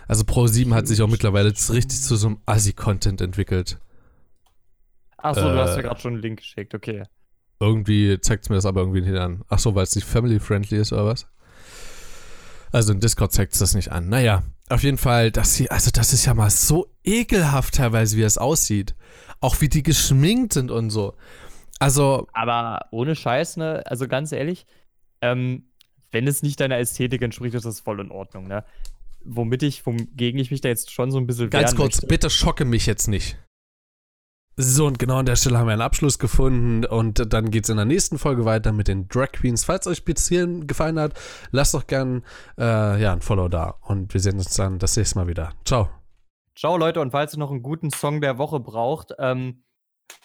Also 0.07 0.23
Pro 0.23 0.47
7 0.47 0.73
hat 0.73 0.87
sich 0.87 1.01
auch 1.01 1.09
mittlerweile 1.09 1.49
richtig 1.49 2.01
zu 2.01 2.15
so 2.15 2.27
einem 2.27 2.37
Assi-Content 2.45 3.21
entwickelt. 3.21 3.77
Achso, 5.25 5.41
du 5.41 5.57
hast 5.57 5.73
äh, 5.73 5.77
mir 5.77 5.83
gerade 5.83 5.99
schon 5.99 6.13
einen 6.13 6.21
Link 6.21 6.39
geschickt, 6.39 6.73
okay. 6.73 7.03
Irgendwie 7.59 8.19
zeigt 8.19 8.43
es 8.43 8.49
mir 8.49 8.55
das 8.55 8.65
aber 8.65 8.81
irgendwie 8.81 9.01
nicht 9.01 9.17
an. 9.17 9.43
Ach 9.47 9.59
so, 9.59 9.75
weil 9.75 9.83
es 9.83 9.95
nicht 9.95 10.07
family-friendly 10.07 10.77
ist 10.77 10.93
oder 10.93 11.05
was? 11.05 11.27
Also 12.71 12.91
in 12.91 12.99
Discord 12.99 13.31
zeigt 13.31 13.53
es 13.53 13.59
das 13.59 13.73
nicht 13.73 13.91
an. 13.91 14.09
Naja, 14.09 14.43
auf 14.69 14.83
jeden 14.83 14.97
Fall, 14.97 15.31
das 15.31 15.55
hier, 15.55 15.71
also 15.71 15.91
das 15.91 16.11
ist 16.11 16.25
ja 16.25 16.33
mal 16.33 16.49
so 16.49 16.87
ekelhaft 17.03 17.75
teilweise, 17.75 18.17
wie 18.17 18.23
es 18.23 18.37
aussieht. 18.37 18.95
Auch 19.39 19.61
wie 19.61 19.69
die 19.69 19.83
geschminkt 19.83 20.53
sind 20.53 20.71
und 20.71 20.89
so. 20.89 21.13
Also, 21.79 22.27
Aber 22.33 22.81
ohne 22.91 23.15
Scheiß, 23.15 23.57
ne? 23.57 23.83
Also 23.85 24.07
ganz 24.07 24.31
ehrlich, 24.31 24.65
ähm, 25.21 25.65
wenn 26.11 26.27
es 26.27 26.43
nicht 26.43 26.59
deiner 26.59 26.77
Ästhetik 26.77 27.21
entspricht, 27.21 27.55
ist 27.55 27.65
das 27.65 27.79
voll 27.79 27.99
in 27.99 28.11
Ordnung, 28.11 28.47
ne? 28.47 28.63
Womit 29.23 29.63
ich, 29.63 29.85
wogegen 29.85 30.39
ich 30.39 30.51
mich 30.51 30.61
da 30.61 30.69
jetzt 30.69 30.91
schon 30.91 31.11
so 31.11 31.17
ein 31.17 31.27
bisschen 31.27 31.49
ganz 31.49 31.75
kurz, 31.75 31.95
möchte. 31.95 32.07
bitte 32.07 32.29
schocke 32.29 32.65
mich 32.65 32.85
jetzt 32.85 33.07
nicht. 33.07 33.37
So, 34.57 34.85
und 34.87 34.99
genau 34.99 35.17
an 35.17 35.25
der 35.25 35.35
Stelle 35.35 35.57
haben 35.57 35.67
wir 35.67 35.73
einen 35.73 35.81
Abschluss 35.81 36.17
gefunden 36.17 36.85
und 36.85 37.33
dann 37.33 37.51
geht 37.51 37.65
es 37.65 37.69
in 37.69 37.75
der 37.75 37.85
nächsten 37.85 38.17
Folge 38.17 38.45
weiter 38.45 38.71
mit 38.71 38.87
den 38.87 39.09
Drag 39.09 39.33
Queens. 39.33 39.65
Falls 39.65 39.85
euch 39.85 40.03
hierhin 40.05 40.65
gefallen 40.65 40.97
hat, 40.97 41.13
lasst 41.51 41.73
doch 41.73 41.87
gern 41.87 42.23
äh, 42.57 43.01
ja, 43.01 43.11
ein 43.11 43.19
Follow 43.19 43.49
da 43.49 43.75
und 43.81 44.13
wir 44.13 44.21
sehen 44.21 44.37
uns 44.37 44.55
dann 44.55 44.79
das 44.79 44.95
nächste 44.95 45.19
Mal 45.19 45.27
wieder. 45.27 45.51
Ciao. 45.65 45.89
Ciao, 46.55 46.77
Leute, 46.77 47.01
und 47.01 47.11
falls 47.11 47.35
ihr 47.35 47.39
noch 47.39 47.51
einen 47.51 47.63
guten 47.63 47.91
Song 47.91 48.21
der 48.21 48.37
Woche 48.37 48.61
braucht, 48.61 49.11
ähm, 49.19 49.65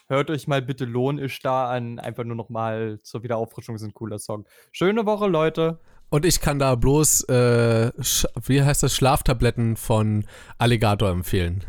hört 0.07 0.31
euch 0.31 0.47
mal 0.47 0.63
bitte 0.63 0.85
Lohn 0.85 1.19
ist 1.19 1.45
da 1.45 1.69
an. 1.69 1.99
Einfach 1.99 2.23
nur 2.23 2.37
noch 2.37 2.51
mal 2.51 3.01
zur 3.03 3.25
Wiederauffrischung 3.25 3.75
ist 3.75 3.83
ein 3.83 3.95
cooler 3.95 4.21
Song. 4.21 4.47
Schöne 4.71 5.07
Woche, 5.07 5.27
Leute. 5.27 5.81
Und 6.09 6.25
ich 6.25 6.41
kann 6.41 6.61
da 6.61 6.77
bloß, 6.77 7.25
äh, 7.25 7.91
wie 8.45 8.63
heißt 8.63 8.85
das, 8.85 8.95
Schlaftabletten 8.95 9.75
von 9.77 10.25
Alligator 10.57 11.11
empfehlen. 11.11 11.65